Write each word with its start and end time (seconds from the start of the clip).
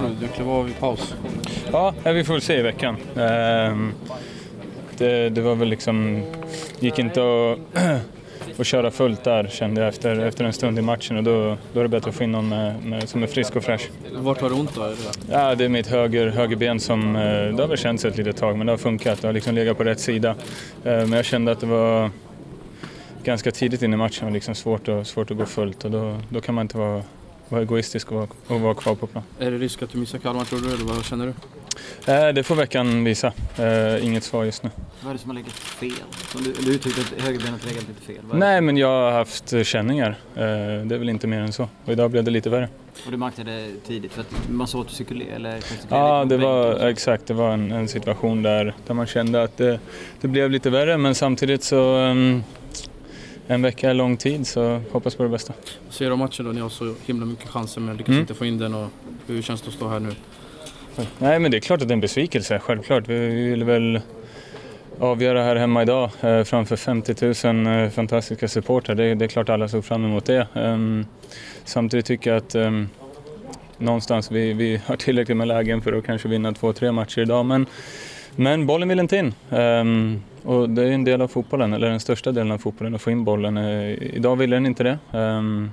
kvar 0.00 0.08
nu. 0.08 0.16
Du 0.20 0.28
klev 0.28 0.50
av 0.50 0.68
i 0.68 0.72
paus. 0.72 1.14
Ja, 1.72 1.94
vi 2.04 2.24
får 2.24 2.38
se 2.40 2.58
i 2.58 2.62
veckan. 2.62 2.96
Ehm, 3.16 3.92
det, 4.98 5.28
det 5.28 5.40
var 5.40 5.54
väl 5.54 5.68
liksom... 5.68 6.22
gick 6.80 6.98
inte 6.98 7.20
att, 7.20 7.58
att 8.60 8.66
köra 8.66 8.90
fullt 8.90 9.24
där 9.24 9.46
kände 9.52 9.80
jag 9.80 9.88
efter, 9.88 10.18
efter 10.18 10.44
en 10.44 10.52
stund 10.52 10.78
i 10.78 10.82
matchen 10.82 11.16
och 11.16 11.22
då, 11.24 11.56
då 11.72 11.80
är 11.80 11.82
det 11.84 11.88
bättre 11.88 12.08
att 12.10 12.16
få 12.16 12.24
in 12.24 12.32
någon 12.32 12.48
med, 12.48 12.84
med, 12.84 13.08
som 13.08 13.22
är 13.22 13.26
frisk 13.26 13.56
och 13.56 13.64
fräsch. 13.64 13.88
Vart 14.12 14.40
har 14.40 14.48
du 14.48 14.54
ont 14.54 14.74
då? 14.74 14.82
Är 14.82 14.88
det 14.88 14.96
Ja, 15.30 15.54
det 15.54 15.64
är 15.64 15.68
mitt 15.68 15.86
höger, 15.86 16.28
högerben 16.28 16.80
som... 16.80 17.16
eh, 17.16 17.22
Det 17.22 17.62
har 17.62 17.66
väl 17.68 17.78
känts 17.78 18.04
ett 18.04 18.16
litet 18.16 18.36
tag 18.36 18.56
men 18.58 18.66
det 18.66 18.72
har 18.72 18.78
funkat. 18.78 19.22
Det 19.22 19.28
har 19.28 19.32
liksom 19.32 19.54
legat 19.54 19.76
på 19.78 19.84
rätt 19.84 20.00
sida. 20.00 20.30
Eh, 20.30 20.36
Men 20.84 21.12
jag 21.12 21.24
kände 21.24 21.52
att 21.52 21.60
det 21.60 21.66
var 21.66 22.10
ganska 23.24 23.50
tidigt 23.50 23.82
in 23.82 23.94
i 23.94 23.96
matchen 23.96 24.26
och 24.26 24.32
liksom 24.32 24.54
svårt, 24.54 24.88
svårt 25.04 25.30
att 25.30 25.36
gå 25.36 25.46
fullt 25.46 25.84
och 25.84 25.90
då, 25.90 26.16
då 26.28 26.40
kan 26.40 26.54
man 26.54 26.62
inte 26.62 26.78
vara, 26.78 27.02
vara 27.50 27.62
egoistisk 27.62 28.12
och 28.12 28.16
vara, 28.18 28.28
och 28.46 28.60
vara 28.60 28.74
kvar 28.74 28.94
på 28.94 29.06
plan. 29.06 29.22
Är 29.38 29.50
det 29.50 29.58
risk 29.58 29.82
att 29.82 29.90
du 29.90 29.98
missar 29.98 30.18
Kalmar 30.18 30.44
tror 30.44 30.60
du, 30.60 30.66
eller 30.74 30.84
vad 30.84 31.04
känner 31.04 31.26
du? 31.26 31.32
Eh, 32.12 32.28
Det 32.34 32.42
får 32.42 32.54
veckan 32.54 33.04
visa. 33.04 33.32
Eh, 33.58 34.06
Inget 34.06 34.24
svar 34.24 34.44
just 34.44 34.62
nu. 34.62 34.70
Vad 35.02 35.10
är 35.10 35.14
det 35.14 35.20
som 35.20 35.30
har 35.30 35.34
legat 35.34 35.52
fel? 35.52 35.92
Som 36.32 36.42
du, 36.44 36.52
du 36.52 36.74
uttryckte 36.74 37.00
att 37.00 37.22
högerbenet 37.24 37.66
legat 37.66 37.88
lite 37.88 38.02
fel. 38.02 38.16
Nej, 38.32 38.60
men 38.60 38.76
jag 38.76 38.88
har 38.88 39.10
haft 39.12 39.52
eh, 39.52 39.62
känningar. 39.62 40.08
Eh, 40.34 40.40
Det 40.84 40.94
är 40.94 40.98
väl 40.98 41.08
inte 41.08 41.26
mer 41.26 41.40
än 41.40 41.52
så. 41.52 41.68
Och 41.84 41.92
idag 41.92 42.10
blev 42.10 42.24
det 42.24 42.30
lite 42.30 42.50
värre. 42.50 42.68
Och 43.06 43.10
du 43.10 43.16
märkte 43.16 43.42
det 43.42 43.68
tidigt 43.86 44.12
för 44.12 44.20
att 44.20 44.48
man 44.50 44.66
såg 44.66 44.80
att 44.80 44.86
du 44.86 44.90
gestikulera 44.90 45.58
Ja, 45.88 46.24
det 46.24 46.36
var 46.36 46.88
exakt. 46.88 47.26
Det 47.26 47.34
var 47.34 47.50
en, 47.52 47.72
en 47.72 47.88
situation 47.88 48.42
där, 48.42 48.74
där 48.86 48.94
man 48.94 49.06
kände 49.06 49.42
att 49.42 49.56
det, 49.56 49.80
det 50.20 50.28
blev 50.28 50.50
lite 50.50 50.70
värre, 50.70 50.96
men 50.98 51.14
samtidigt 51.14 51.64
så 51.64 51.96
um, 51.96 52.44
en 53.50 53.62
vecka 53.62 53.90
är 53.90 53.94
lång 53.94 54.16
tid 54.16 54.46
så 54.46 54.80
hoppas 54.92 55.14
på 55.14 55.22
det 55.22 55.28
bästa. 55.28 55.52
Vad 55.86 55.94
säger 55.94 56.10
du 56.10 56.12
om 56.12 56.18
matchen 56.18 56.44
då? 56.46 56.52
Ni 56.52 56.60
har 56.60 56.68
så 56.68 56.94
himla 57.06 57.26
mycket 57.26 57.48
chanser 57.48 57.80
men 57.80 57.96
lyckas 57.96 58.08
Mm. 58.08 58.20
inte 58.20 58.34
få 58.34 58.44
in 58.46 58.58
den. 58.58 58.74
Och 58.74 58.88
hur 59.26 59.42
känns 59.42 59.62
det 59.62 59.68
att 59.68 59.74
stå 59.74 59.88
här 59.88 60.00
nu? 60.00 60.10
Nej, 61.18 61.38
men 61.38 61.50
det 61.50 61.56
är 61.56 61.60
klart 61.60 61.82
att 61.82 61.88
det 61.88 61.92
är 61.92 61.96
en 61.96 62.00
besvikelse, 62.00 62.58
självklart. 62.58 63.08
Vi 63.08 63.28
vill 63.50 63.64
väl 63.64 64.00
avgöra 65.00 65.42
här 65.42 65.56
hemma 65.56 65.82
idag 65.82 66.10
eh, 66.20 66.42
framför 66.44 66.76
50 66.76 67.52
000 67.64 67.66
eh, 67.84 67.90
fantastiska 67.90 68.48
supportrar. 68.48 68.94
Det, 68.94 69.14
det 69.14 69.24
är 69.24 69.28
klart 69.28 69.48
alla 69.48 69.68
såg 69.68 69.84
fram 69.84 70.04
emot 70.04 70.24
det. 70.24 70.46
Ehm, 70.54 71.06
samtidigt 71.64 72.06
tycker 72.06 72.30
jag 72.30 72.36
att 72.36 72.54
ehm, 72.54 72.88
någonstans 73.78 74.30
vi, 74.30 74.52
vi 74.52 74.80
har 74.86 74.96
tillräckligt 74.96 75.36
med 75.36 75.48
lägen 75.48 75.82
för 75.82 75.92
att 75.92 76.04
kanske 76.06 76.28
vinna 76.28 76.52
två, 76.52 76.72
tre 76.72 76.92
matcher 76.92 77.20
idag. 77.20 77.46
Men, 77.46 77.66
men 78.36 78.66
bollen 78.66 78.88
vill 78.88 79.00
inte 79.00 79.16
in. 79.16 79.34
Ehm, 79.50 80.22
och 80.44 80.70
det 80.70 80.82
är 80.82 80.92
en 80.92 81.04
del 81.04 81.22
av 81.22 81.28
fotbollen, 81.28 81.72
eller 81.72 81.90
den 81.90 82.00
största 82.00 82.32
delen 82.32 82.52
av 82.52 82.58
fotbollen, 82.58 82.94
att 82.94 83.02
få 83.02 83.10
in 83.10 83.24
bollen. 83.24 83.56
Eh, 83.56 84.14
idag 84.16 84.36
ville 84.36 84.56
den 84.56 84.66
inte 84.66 84.82
det. 84.82 84.98
Ehm, 85.12 85.70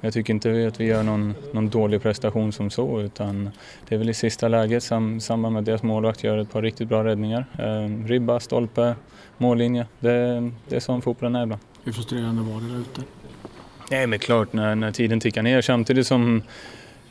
jag 0.00 0.12
tycker 0.12 0.32
inte 0.32 0.66
att 0.68 0.80
vi 0.80 0.84
gör 0.84 1.02
någon, 1.02 1.34
någon 1.52 1.68
dålig 1.68 2.02
prestation 2.02 2.52
som 2.52 2.70
så 2.70 3.00
utan 3.00 3.50
det 3.88 3.94
är 3.94 3.98
väl 3.98 4.10
i 4.10 4.14
sista 4.14 4.48
läget 4.48 4.82
sam, 4.82 5.20
samband 5.20 5.52
med 5.52 5.60
att 5.60 5.66
deras 5.66 5.82
målvakt 5.82 6.24
gör 6.24 6.38
ett 6.38 6.52
par 6.52 6.62
riktigt 6.62 6.88
bra 6.88 7.04
räddningar. 7.04 7.44
Eh, 7.58 8.06
ribba, 8.06 8.40
stolpe, 8.40 8.94
mållinje. 9.38 9.86
Det, 10.00 10.50
det 10.68 10.76
är 10.76 10.80
som 10.80 11.02
fotbollen 11.02 11.36
är 11.36 11.42
ibland. 11.42 11.62
Hur 11.84 11.92
frustrerande 11.92 12.42
var 12.42 12.60
det 12.60 12.68
där 12.68 12.80
ute? 12.80 13.02
Nej 13.90 14.06
men 14.06 14.18
klart 14.18 14.52
när, 14.52 14.74
när 14.74 14.92
tiden 14.92 15.20
tickar 15.20 15.42
ner 15.42 15.60
samtidigt 15.60 16.06
som 16.06 16.42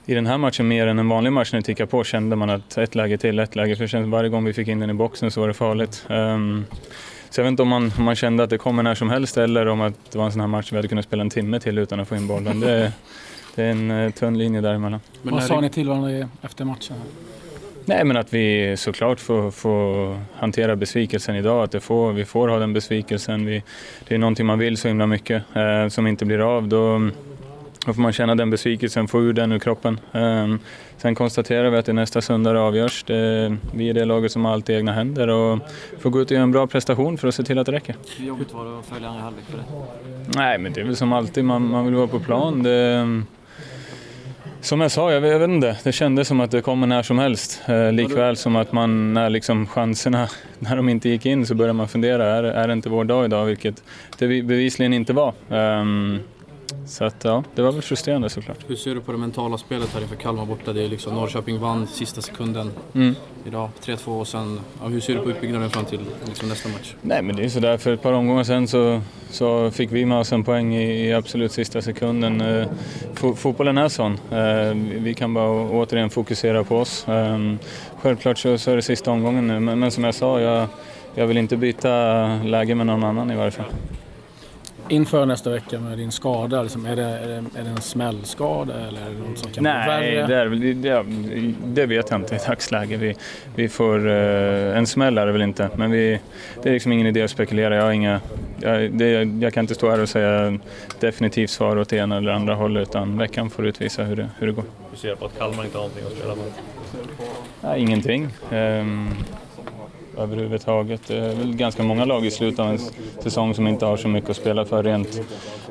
i 0.09 0.15
den 0.15 0.27
här 0.27 0.37
matchen 0.37 0.67
mer 0.67 0.87
än 0.87 0.99
en 0.99 1.09
vanlig 1.09 1.33
match 1.33 1.53
när 1.53 1.59
det 1.59 1.65
tickar 1.65 1.85
på 1.85 2.03
kände 2.03 2.35
man 2.35 2.49
att 2.49 2.77
ett 2.77 2.95
läge 2.95 3.17
till, 3.17 3.39
ett 3.39 3.55
läge. 3.55 3.87
Känns 3.87 4.07
varje 4.07 4.29
gång 4.29 4.45
vi 4.45 4.53
fick 4.53 4.67
in 4.67 4.79
den 4.79 4.89
i 4.89 4.93
boxen 4.93 5.31
så 5.31 5.41
var 5.41 5.47
det 5.47 5.53
farligt. 5.53 6.05
Ehm, 6.09 6.65
så 7.29 7.39
jag 7.39 7.43
vet 7.43 7.51
inte 7.51 7.61
om 7.61 7.67
man, 7.67 7.91
om 7.97 8.03
man 8.03 8.15
kände 8.15 8.43
att 8.43 8.49
det 8.49 8.57
kommer 8.57 8.83
när 8.83 8.95
som 8.95 9.09
helst 9.09 9.37
eller 9.37 9.65
om 9.65 9.81
att 9.81 10.11
det 10.11 10.17
var 10.17 10.25
en 10.25 10.31
sån 10.31 10.41
här 10.41 10.47
match 10.47 10.71
vi 10.71 10.75
hade 10.75 10.87
kunnat 10.87 11.05
spela 11.05 11.21
en 11.21 11.29
timme 11.29 11.59
till 11.59 11.77
utan 11.77 11.99
att 11.99 12.07
få 12.07 12.15
in 12.15 12.27
bollen. 12.27 12.59
Det, 12.59 12.93
det 13.55 13.63
är 13.63 13.71
en 13.71 13.91
eh, 13.91 14.11
tunn 14.11 14.37
linje 14.37 14.61
däremellan. 14.61 14.99
Men 15.21 15.33
Vad 15.33 15.43
sa 15.43 15.61
ni 15.61 15.69
till 15.69 15.87
varandra 15.87 16.29
efter 16.41 16.65
matchen? 16.65 16.95
Nej, 17.85 18.03
men 18.03 18.17
att 18.17 18.33
vi 18.33 18.77
såklart 18.77 19.19
får, 19.19 19.51
får 19.51 20.17
hantera 20.35 20.75
besvikelsen 20.75 21.35
idag. 21.35 21.63
Att 21.63 21.71
det 21.71 21.79
får, 21.79 22.13
vi 22.13 22.25
får 22.25 22.47
ha 22.47 22.59
den 22.59 22.73
besvikelsen. 22.73 23.45
Vi, 23.45 23.63
det 24.07 24.15
är 24.15 24.19
någonting 24.19 24.45
man 24.45 24.59
vill 24.59 24.77
så 24.77 24.87
himla 24.87 25.05
mycket 25.07 25.43
eh, 25.55 25.87
som 25.87 26.07
inte 26.07 26.25
blir 26.25 26.39
av. 26.39 26.67
Då, 26.67 27.09
då 27.89 27.93
får 27.93 28.01
man 28.01 28.13
känna 28.13 28.35
den 28.35 28.49
besvikelsen, 28.49 29.07
få 29.07 29.21
ur 29.21 29.33
den 29.33 29.51
ur 29.51 29.59
kroppen. 29.59 29.99
Eh, 30.13 30.55
sen 30.97 31.15
konstaterar 31.15 31.69
vi 31.69 31.77
att 31.77 31.85
det 31.85 31.93
nästa 31.93 32.21
söndag 32.21 32.53
det 32.53 32.59
avgörs. 32.59 33.03
Det, 33.03 33.57
vi 33.75 33.89
är 33.89 33.93
det 33.93 34.05
laget 34.05 34.31
som 34.31 34.45
har 34.45 34.53
allt 34.53 34.69
i 34.69 34.73
egna 34.73 34.91
händer 34.91 35.27
och 35.27 35.59
får 35.99 36.09
gå 36.09 36.21
ut 36.21 36.25
och 36.27 36.31
göra 36.31 36.43
en 36.43 36.51
bra 36.51 36.67
prestation 36.67 37.17
för 37.17 37.27
att 37.27 37.35
se 37.35 37.43
till 37.43 37.59
att 37.59 37.65
det 37.65 37.71
räcker. 37.71 37.95
Hur 38.17 38.25
jobbigt 38.25 38.53
var 38.53 38.65
det 38.65 38.79
att 38.79 38.85
följa 38.85 39.07
andra 39.09 39.21
halvlek 39.21 39.45
för 39.45 39.57
det? 39.57 39.63
Nej, 40.35 40.57
men 40.57 40.73
det 40.73 40.81
är 40.81 40.85
väl 40.85 40.95
som 40.95 41.13
alltid, 41.13 41.45
man, 41.45 41.69
man 41.69 41.85
vill 41.85 41.95
vara 41.95 42.07
på 42.07 42.19
plan. 42.19 42.63
Det, 42.63 43.21
som 44.61 44.81
jag 44.81 44.91
sa, 44.91 45.11
jag 45.11 45.21
vet, 45.21 45.31
jag 45.31 45.39
vet 45.39 45.49
inte, 45.49 45.77
det 45.83 45.91
kändes 45.91 46.27
som 46.27 46.39
att 46.39 46.51
det 46.51 46.61
kommer 46.61 46.87
när 46.87 47.03
som 47.03 47.19
helst. 47.19 47.61
Eh, 47.67 47.91
likväl 47.91 48.35
som 48.35 48.55
att 48.55 48.71
man, 48.71 49.13
när 49.13 49.29
liksom 49.29 49.67
chanserna, 49.67 50.27
när 50.59 50.75
de 50.75 50.89
inte 50.89 51.09
gick 51.09 51.25
in 51.25 51.45
så 51.45 51.55
börjar 51.55 51.73
man 51.73 51.87
fundera, 51.87 52.25
är, 52.27 52.43
är 52.43 52.67
det 52.67 52.73
inte 52.73 52.89
vår 52.89 53.03
dag 53.03 53.25
idag? 53.25 53.45
Vilket 53.45 53.83
det 54.17 54.27
vi- 54.27 54.43
bevisligen 54.43 54.93
inte 54.93 55.13
var. 55.13 55.33
Ehm, 55.49 56.19
så 56.85 57.03
att 57.05 57.15
ja, 57.23 57.43
det 57.55 57.61
var 57.61 57.71
väl 57.71 57.81
frustrerande 57.81 58.29
såklart. 58.29 58.57
Hur 58.67 58.75
ser 58.75 58.95
du 58.95 59.01
på 59.01 59.11
det 59.11 59.17
mentala 59.17 59.57
spelet 59.57 59.93
här 59.93 60.01
inför 60.01 60.15
Kalmar 60.15 60.45
borta? 60.45 60.73
Det 60.73 60.83
är 60.83 60.87
liksom 60.87 61.15
Norrköping 61.15 61.59
vann 61.59 61.87
sista 61.87 62.21
sekunden 62.21 62.71
Mm. 62.95 63.15
idag, 63.45 63.69
3-2 63.85 64.19
och 64.19 64.27
sen... 64.27 64.59
Ja, 64.81 64.87
hur 64.87 64.99
ser 64.99 65.15
du 65.15 65.19
på 65.21 65.29
utbyggnaden 65.29 65.69
fram 65.69 65.85
till 65.85 65.99
liksom 66.25 66.49
nästa 66.49 66.69
match? 66.69 66.93
Nej 67.01 67.21
men 67.21 67.35
det 67.35 67.43
är 67.43 67.49
sådär, 67.49 67.77
för 67.77 67.93
ett 67.93 68.01
par 68.01 68.13
omgångar 68.13 68.43
sen 68.43 68.67
så, 68.67 69.01
så 69.29 69.71
fick 69.71 69.91
vi 69.91 70.05
med 70.05 70.17
oss 70.17 70.31
en 70.31 70.43
poäng 70.43 70.75
i, 70.75 71.07
i 71.07 71.13
absolut 71.13 71.51
sista 71.51 71.81
sekunden. 71.81 72.41
Eh, 72.41 72.67
fo- 73.15 73.35
fotbollen 73.35 73.77
är 73.77 73.89
sån. 73.89 74.13
Eh, 74.31 74.73
vi 75.01 75.13
kan 75.13 75.33
bara 75.33 75.49
återigen 75.69 76.09
fokusera 76.09 76.63
på 76.63 76.77
oss. 76.77 77.07
Eh, 77.07 77.37
självklart 78.01 78.37
så, 78.37 78.57
så 78.57 78.71
är 78.71 78.75
det 78.75 78.81
sista 78.81 79.11
omgången 79.11 79.47
nu, 79.47 79.59
men, 79.59 79.79
men 79.79 79.91
som 79.91 80.03
jag 80.03 80.15
sa, 80.15 80.39
jag, 80.41 80.67
jag 81.15 81.27
vill 81.27 81.37
inte 81.37 81.57
byta 81.57 82.25
läge 82.43 82.75
med 82.75 82.85
någon 82.85 83.03
annan 83.03 83.31
i 83.31 83.35
varje 83.35 83.51
fall. 83.51 83.65
Inför 84.89 85.25
nästa 85.25 85.49
vecka 85.49 85.79
med 85.79 85.97
din 85.97 86.11
skada, 86.11 86.63
liksom, 86.63 86.85
är, 86.85 86.95
det, 86.95 87.03
är, 87.03 87.27
det, 87.27 87.59
är 87.59 87.63
det 87.63 87.69
en 87.69 87.81
smällskada 87.81 88.73
eller 88.73 89.01
är 89.01 89.09
det 89.09 89.29
något 89.29 89.37
som 89.39 89.51
kan 89.51 89.63
bli 89.63 89.71
Nej, 89.73 89.87
värre? 89.87 90.27
det, 90.27 90.35
är, 90.35 90.45
väl- 90.45 90.81
det, 90.81 91.05
det 91.81 91.85
vet 91.85 92.09
jag 92.11 92.19
inte 92.19 92.35
i 92.35 92.39
dagsläget. 92.47 92.99
Vi, 92.99 93.15
vi 93.55 93.69
får, 93.69 94.07
eh, 94.09 94.77
en 94.77 94.87
smäll 94.87 95.17
är 95.17 95.25
det 95.25 95.31
väl 95.31 95.41
inte, 95.41 95.69
men 95.75 95.91
vi, 95.91 96.19
det 96.63 96.69
är 96.69 96.73
liksom 96.73 96.91
ingen 96.91 97.07
idé 97.07 97.21
att 97.21 97.31
spekulera. 97.31 97.75
Jag, 97.75 97.83
har 97.83 97.91
inga, 97.91 98.21
jag, 98.59 98.91
det, 98.91 99.23
jag 99.41 99.53
kan 99.53 99.63
inte 99.63 99.75
stå 99.75 99.89
här 99.89 100.01
och 100.01 100.09
säga 100.09 100.59
definitivt 100.99 101.49
svar 101.49 101.77
åt 101.77 101.89
det 101.89 101.97
ena 101.97 102.17
eller 102.17 102.31
andra 102.31 102.55
hållet, 102.55 102.89
utan 102.89 103.17
veckan 103.17 103.49
får 103.49 103.67
utvisa 103.67 104.03
hur 104.03 104.15
det, 104.15 104.29
hur 104.39 104.47
det 104.47 104.53
går. 104.53 104.65
Du 104.91 104.97
ser 104.97 105.15
på 105.15 105.25
att 105.25 105.37
Kalmar 105.37 105.63
inte 105.65 105.77
har 105.77 105.83
någonting 105.83 106.05
att 106.07 106.17
spela 106.17 106.35
för? 106.35 106.43
Nej, 107.61 107.81
ingenting. 107.81 108.27
Ehm, 108.51 109.09
överhuvudtaget. 110.19 111.01
Det 111.07 111.17
är 111.17 111.35
väl 111.35 111.55
ganska 111.55 111.83
många 111.83 112.05
lag 112.05 112.25
i 112.25 112.31
slutet 112.31 112.59
av 112.59 112.69
en 112.69 112.79
säsong 113.23 113.53
som 113.55 113.67
inte 113.67 113.85
har 113.85 113.97
så 113.97 114.07
mycket 114.07 114.29
att 114.29 114.35
spela 114.37 114.65
för 114.65 114.83
rent 114.83 115.21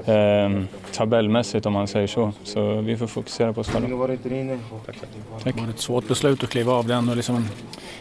ehm, 0.07 0.69
tabellmässigt 0.93 1.67
om 1.67 1.73
man 1.73 1.89
säger 1.89 2.07
så. 2.07 2.33
Så 2.45 2.81
vi 2.81 2.97
får 2.97 3.07
fokusera 3.07 3.53
på 3.53 3.61
oss 3.61 3.69
själva. 3.69 3.97
Var 3.97 4.09
det 4.09 5.71
ett 5.71 5.81
svårt 5.81 6.09
beslut 6.09 6.43
att 6.43 6.51
kliva 6.51 6.73
av 6.73 6.87
den 6.87 7.09
och 7.09 7.17
liksom 7.17 7.37
en 7.37 7.45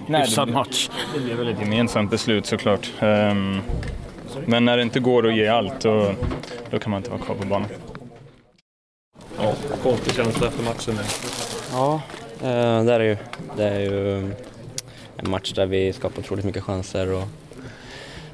Nej, 0.08 0.22
hyfsad 0.22 0.48
det- 0.48 0.54
match? 0.54 0.90
Det 1.14 1.20
blir 1.20 1.36
väl 1.36 1.48
ett 1.48 1.60
gemensamt 1.62 2.12
beslut 2.12 2.46
såklart. 2.46 2.92
Ehm, 3.00 3.60
men 4.46 4.66
när 4.66 4.78
det 4.78 4.84
inte 4.84 5.00
går 5.00 5.28
att 5.28 5.36
ge 5.36 5.48
allt, 5.48 5.82
då, 5.82 6.12
då 6.72 6.80
kan 6.80 6.92
man 6.92 6.98
inte 7.00 7.10
vara 7.10 7.22
kvar 7.22 7.36
på 7.36 7.46
banan. 7.48 7.68
Ja, 9.42 9.54
konstig 9.84 10.14
känsla 10.14 10.48
efter 10.48 10.64
matchen. 10.64 10.96
Ja, 11.74 12.02
eh, 12.42 12.84
det 12.84 12.94
är 12.94 13.00
det 13.00 13.06
ju. 13.06 13.18
Det 13.58 13.64
är 13.64 13.80
ju 13.80 14.32
en 15.18 15.30
match 15.30 15.54
där 15.54 15.66
vi 15.66 15.94
skapar 15.94 16.20
otroligt 16.20 16.46
mycket 16.46 16.64
chanser 16.64 17.14
och 17.14 17.24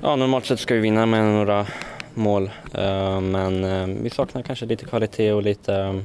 ja, 0.01 0.15
normalt 0.15 0.45
sett 0.45 0.59
ska 0.59 0.73
vi 0.73 0.79
vinna 0.79 1.05
med 1.05 1.25
några 1.25 1.65
mål. 2.13 2.49
Eh, 2.73 3.21
Men 3.21 3.63
eh, 3.63 3.87
vi 4.01 4.09
saknar 4.09 4.41
kanske 4.41 4.65
lite 4.65 4.85
kvalitet 4.85 5.31
och 5.33 5.43
lite, 5.43 6.03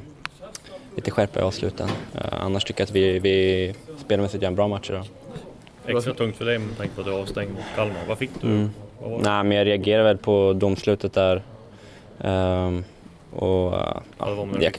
lite 0.96 1.10
skärpa 1.10 1.40
i 1.40 1.42
avsluten. 1.42 1.88
Eh, 2.14 2.42
Annars 2.42 2.64
tycker 2.64 2.80
jag 2.80 2.86
att 2.86 2.94
vi, 2.94 3.18
vi 3.18 3.74
spelmässigt 4.04 4.42
gör 4.42 4.48
en 4.48 4.54
bra 4.56 4.68
match 4.68 4.90
idag. 4.90 5.04
Extra 5.86 6.14
tungt 6.14 6.36
för 6.36 6.44
dig 6.44 6.58
med 6.58 6.76
tanke 6.78 6.94
på 6.94 7.00
att 7.00 7.06
du 7.06 7.12
är 7.12 7.18
avstängd 7.20 7.50
mot 7.50 7.62
Kalmar. 7.76 7.96
Vad 8.08 8.18
fick 8.18 8.30
du? 8.40 8.46
Mm. 8.46 8.70
Vad 9.02 9.10
var? 9.10 9.18
Nej, 9.18 9.44
men 9.44 9.56
jag 9.56 9.66
reagerar 9.66 10.02
väl 10.04 10.18
på 10.18 10.52
domslutet 10.52 11.12
där. 11.12 11.42
Och 13.30 13.74
eh, 13.74 13.96
Ja, 14.18 14.44
med 14.44 14.62
jag 14.62 14.74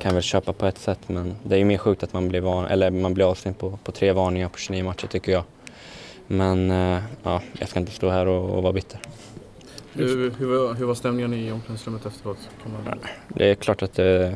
kan 0.00 0.14
väl 0.14 0.22
köpa 0.22 0.52
på 0.52 0.66
ett 0.66 0.78
sätt 0.78 0.98
men 1.06 1.36
det 1.42 1.54
är 1.54 1.58
ju 1.58 1.64
mer 1.64 1.78
sjukt 1.78 2.02
att 2.02 2.12
man 2.12 2.28
blir, 2.28 2.40
van, 2.40 2.66
eller 2.66 2.90
man 2.90 3.14
blir 3.14 3.30
avstängd 3.30 3.58
på, 3.58 3.78
på 3.84 3.92
tre 3.92 4.12
varningar 4.12 4.48
på 4.48 4.58
29 4.58 4.84
matcher 4.84 5.06
tycker 5.06 5.32
jag. 5.32 5.44
Men 6.26 6.70
eh, 6.70 7.02
ja, 7.22 7.42
jag 7.58 7.68
ska 7.68 7.80
inte 7.80 7.92
stå 7.92 8.08
här 8.08 8.26
och, 8.26 8.50
och 8.56 8.62
vara 8.62 8.72
bitter. 8.72 9.00
Hur, 9.92 10.30
hur, 10.38 10.46
var, 10.46 10.74
hur 10.74 10.86
var 10.86 10.94
stämningen 10.94 11.34
i 11.34 11.52
omklädningsrummet 11.52 12.06
efteråt? 12.06 12.38
Kan 12.62 12.72
man... 12.72 12.98
Det 13.28 13.50
är 13.50 13.54
klart 13.54 13.82
att 13.82 13.98
eh, 13.98 14.26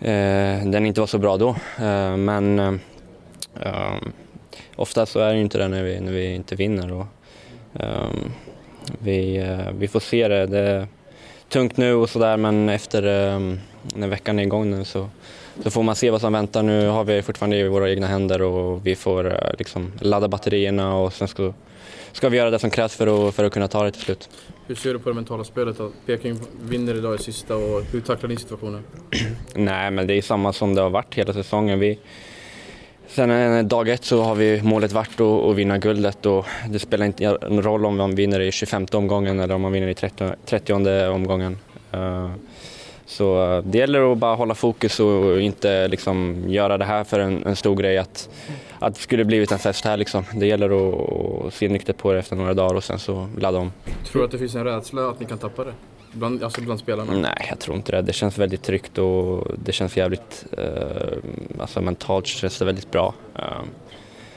eh, 0.00 0.64
den 0.66 0.86
inte 0.86 1.00
var 1.00 1.06
så 1.06 1.18
bra 1.18 1.36
då 1.36 1.48
eh, 1.78 2.16
men 2.16 2.80
ofta 4.76 5.06
så 5.06 5.20
är 5.20 5.34
det 5.34 5.40
inte 5.40 5.58
det 5.58 5.68
när 5.68 5.82
vi, 5.82 6.00
när 6.00 6.12
vi 6.12 6.34
inte 6.34 6.56
vinner. 6.56 6.92
Och, 6.92 7.06
eh, 7.80 8.10
vi, 8.98 9.36
eh, 9.36 9.70
vi 9.78 9.88
får 9.88 10.00
se 10.00 10.28
det. 10.28 10.46
Det 10.46 10.88
tungt 11.48 11.76
nu 11.76 11.94
och 11.94 12.10
sådär 12.10 12.36
men 12.36 12.68
efter 12.68 13.02
eh, 13.02 13.40
när 13.94 14.08
veckan 14.08 14.38
är 14.38 14.42
igång 14.42 14.70
nu 14.70 14.84
så, 14.84 15.08
så 15.62 15.70
får 15.70 15.82
man 15.82 15.96
se 15.96 16.10
vad 16.10 16.20
som 16.20 16.32
väntar. 16.32 16.62
Nu 16.62 16.88
har 16.88 17.04
vi 17.04 17.22
fortfarande 17.22 17.56
i 17.56 17.68
våra 17.68 17.90
egna 17.90 18.06
händer 18.06 18.42
och 18.42 18.86
vi 18.86 18.96
får 18.96 19.32
eh, 19.32 19.50
liksom 19.58 19.92
ladda 20.00 20.28
batterierna 20.28 20.96
och 20.96 21.12
sen 21.12 21.28
ska, 21.28 21.52
ska 22.12 22.28
vi 22.28 22.36
göra 22.36 22.50
det 22.50 22.58
som 22.58 22.70
krävs 22.70 22.96
för 22.96 23.28
att, 23.28 23.34
för 23.34 23.44
att 23.44 23.52
kunna 23.52 23.68
ta 23.68 23.84
det 23.84 23.90
till 23.90 24.02
slut. 24.02 24.28
Hur 24.66 24.74
ser 24.74 24.92
du 24.92 24.98
på 24.98 25.08
det 25.08 25.14
mentala 25.14 25.44
spelet? 25.44 25.80
Att 25.80 25.92
Peking 26.06 26.38
vinner 26.62 26.94
idag 26.94 27.14
i 27.14 27.18
sista 27.18 27.56
och 27.56 27.82
hur 27.92 28.00
tacklar 28.00 28.28
ni 28.28 28.36
situationen? 28.36 28.84
Nej, 29.54 29.90
men 29.90 30.06
det 30.06 30.14
är 30.14 30.22
samma 30.22 30.52
som 30.52 30.74
det 30.74 30.82
har 30.82 30.90
varit 30.90 31.14
hela 31.14 31.32
säsongen. 31.32 31.78
Vi, 31.78 31.98
sen 33.08 33.30
eh, 33.30 33.64
dag 33.64 33.88
ett 33.88 34.04
så 34.04 34.22
har 34.22 34.34
vi 34.34 34.62
målet 34.62 34.92
varit 34.92 35.20
att, 35.20 35.20
att 35.20 35.56
vinna 35.56 35.78
guldet 35.78 36.26
och 36.26 36.46
det 36.68 36.78
spelar 36.78 37.06
inte 37.06 37.38
någon 37.48 37.62
roll 37.62 37.86
om 37.86 37.96
man 37.96 38.14
vinner 38.14 38.40
i 38.40 38.52
25 38.52 38.86
omgången 38.92 39.40
eller 39.40 39.54
om 39.54 39.62
man 39.62 39.72
vinner 39.72 39.88
i 39.88 39.94
30, 39.94 40.30
30 40.44 40.72
omgången. 41.08 41.58
Eh, 41.92 42.30
så 43.06 43.52
eh, 43.52 43.62
det 43.64 43.78
gäller 43.78 44.12
att 44.12 44.18
bara 44.18 44.34
hålla 44.34 44.54
fokus 44.54 45.00
och 45.00 45.40
inte 45.40 45.88
liksom 45.88 46.44
göra 46.48 46.78
det 46.78 46.84
här 46.84 47.04
för 47.04 47.20
en, 47.20 47.46
en 47.46 47.56
stor 47.56 47.76
grej. 47.76 47.98
Att, 47.98 48.28
att 48.78 48.94
det 48.94 49.00
skulle 49.00 49.24
blivit 49.24 49.52
en 49.52 49.58
fest 49.58 49.84
här 49.84 49.96
liksom. 49.96 50.24
Det 50.34 50.46
gäller 50.46 50.70
att, 50.70 51.46
att 51.46 51.54
se 51.54 51.68
nyktert 51.68 51.96
på 51.96 52.12
det 52.12 52.18
efter 52.18 52.36
några 52.36 52.54
dagar 52.54 52.74
och 52.74 52.84
sen 52.84 52.98
så 52.98 53.28
ladda 53.38 53.58
om. 53.58 53.72
Tror 54.04 54.20
du 54.20 54.24
att 54.24 54.30
det 54.30 54.38
finns 54.38 54.54
en 54.54 54.64
rädsla 54.64 55.08
att 55.08 55.20
ni 55.20 55.26
kan 55.26 55.38
tappa 55.38 55.64
det? 55.64 55.72
Bland, 56.16 56.42
alltså 56.42 56.60
bland 56.60 56.80
spelarna? 56.80 57.12
Nej, 57.12 57.46
jag 57.48 57.58
tror 57.58 57.76
inte 57.76 57.92
det. 57.92 58.02
Det 58.02 58.12
känns 58.12 58.38
väldigt 58.38 58.62
tryggt 58.62 58.98
och 58.98 59.46
det 59.64 59.72
känns 59.72 59.96
jävligt... 59.96 60.46
Eh, 60.58 61.60
alltså 61.60 61.80
mentalt 61.80 62.26
känns 62.26 62.58
det 62.58 62.64
väldigt 62.64 62.90
bra. 62.90 63.14
Eh, 63.34 63.44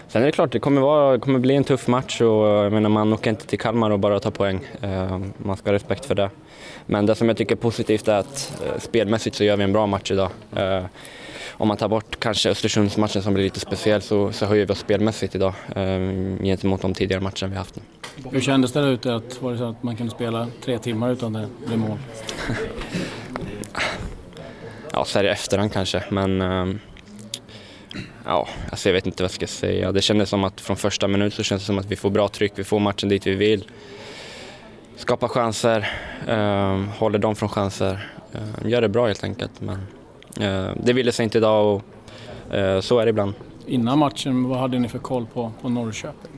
sen 0.07 0.21
är 0.21 0.25
det 0.25 0.31
klart, 0.31 0.51
det 0.51 0.59
kommer, 0.59 0.81
vara, 0.81 1.19
kommer 1.19 1.39
bli 1.39 1.55
en 1.55 1.63
tuff 1.63 1.87
match 1.87 2.21
och 2.21 2.47
jag 2.47 2.73
menar, 2.73 2.89
man 2.89 3.13
åker 3.13 3.29
inte 3.29 3.47
till 3.47 3.59
Kalmar 3.59 3.89
och 3.89 3.99
bara 3.99 4.19
tar 4.19 4.31
poäng. 4.31 4.67
Eh, 4.81 5.19
man 5.37 5.57
ska 5.57 5.69
ha 5.69 5.73
respekt 5.73 6.05
för 6.05 6.15
det. 6.15 6.29
Men 6.85 7.05
det 7.05 7.15
som 7.15 7.27
jag 7.27 7.37
tycker 7.37 7.55
är 7.55 7.59
positivt 7.59 8.07
är 8.07 8.15
att 8.15 8.61
eh, 8.65 8.79
spelmässigt 8.79 9.35
så 9.35 9.43
gör 9.43 9.57
vi 9.57 9.63
en 9.63 9.73
bra 9.73 9.87
match 9.87 10.11
idag. 10.11 10.29
Eh, 10.55 10.83
om 11.51 11.67
man 11.67 11.77
tar 11.77 11.87
bort 11.87 12.19
kanske 12.19 12.49
Östersundsmatchen 12.49 13.21
som 13.21 13.33
blir 13.33 13.43
lite 13.43 13.59
speciell 13.59 14.01
så, 14.01 14.31
så 14.31 14.45
höjer 14.45 14.65
vi 14.65 14.73
oss 14.73 14.79
spelmässigt 14.79 15.35
idag 15.35 15.53
eh, 15.75 15.99
gentemot 16.43 16.81
de 16.81 16.93
tidigare 16.93 17.21
matcherna 17.21 17.47
vi 17.47 17.55
haft. 17.55 17.79
Hur 18.31 18.41
kändes 18.41 18.71
det 18.71 18.81
där 18.81 18.87
ute? 18.87 19.15
Att, 19.15 19.41
var 19.41 19.51
det 19.51 19.57
så 19.57 19.63
att 19.63 19.83
man 19.83 19.95
kunde 19.95 20.11
spela 20.11 20.47
tre 20.63 20.79
timmar 20.79 21.11
utan 21.11 21.33
det 21.33 21.47
blev 21.65 21.79
mål? 21.79 21.97
ja, 24.93 25.05
så 25.05 25.19
här 25.19 25.25
i 25.25 25.29
efterhand 25.29 25.73
kanske, 25.73 26.03
men 26.09 26.41
eh, 26.41 26.67
ja, 28.25 28.47
alltså 28.71 28.89
jag 28.89 28.93
vet 28.93 29.05
inte 29.05 29.23
vad 29.23 29.31
jag 29.31 29.35
ska 29.35 29.47
säga. 29.47 29.91
Det 29.91 30.01
kändes 30.01 30.29
som 30.29 30.43
att 30.43 30.61
från 30.61 30.77
första 30.77 31.07
minut 31.07 31.33
så 31.33 31.43
känns 31.43 31.61
det 31.61 31.65
som 31.65 31.79
att 31.79 31.91
vi 31.91 31.95
får 31.95 32.09
bra 32.09 32.27
tryck, 32.27 32.51
vi 32.55 32.63
får 32.63 32.79
matchen 32.79 33.09
dit 33.09 33.27
vi 33.27 33.35
vill. 33.35 33.67
Skapar 34.95 35.27
chanser, 35.27 35.89
eh, 36.27 36.79
håller 36.97 37.19
dem 37.19 37.35
från 37.35 37.49
chanser, 37.49 38.09
eh, 38.31 38.69
gör 38.69 38.81
det 38.81 38.89
bra 38.89 39.07
helt 39.07 39.23
enkelt. 39.23 39.61
Men 39.61 39.77
eh, 40.39 40.71
det 40.83 40.93
ville 40.93 41.11
sig 41.11 41.23
inte 41.23 41.37
idag 41.37 41.75
och 41.75 42.55
eh, 42.55 42.81
så 42.81 42.99
är 42.99 43.05
det 43.05 43.09
ibland. 43.09 43.33
Innan 43.67 43.99
matchen, 43.99 44.43
vad 44.49 44.59
hade 44.59 44.79
ni 44.79 44.89
för 44.89 44.99
koll 44.99 45.25
på, 45.33 45.51
på 45.61 45.69
Norrköping? 45.69 46.31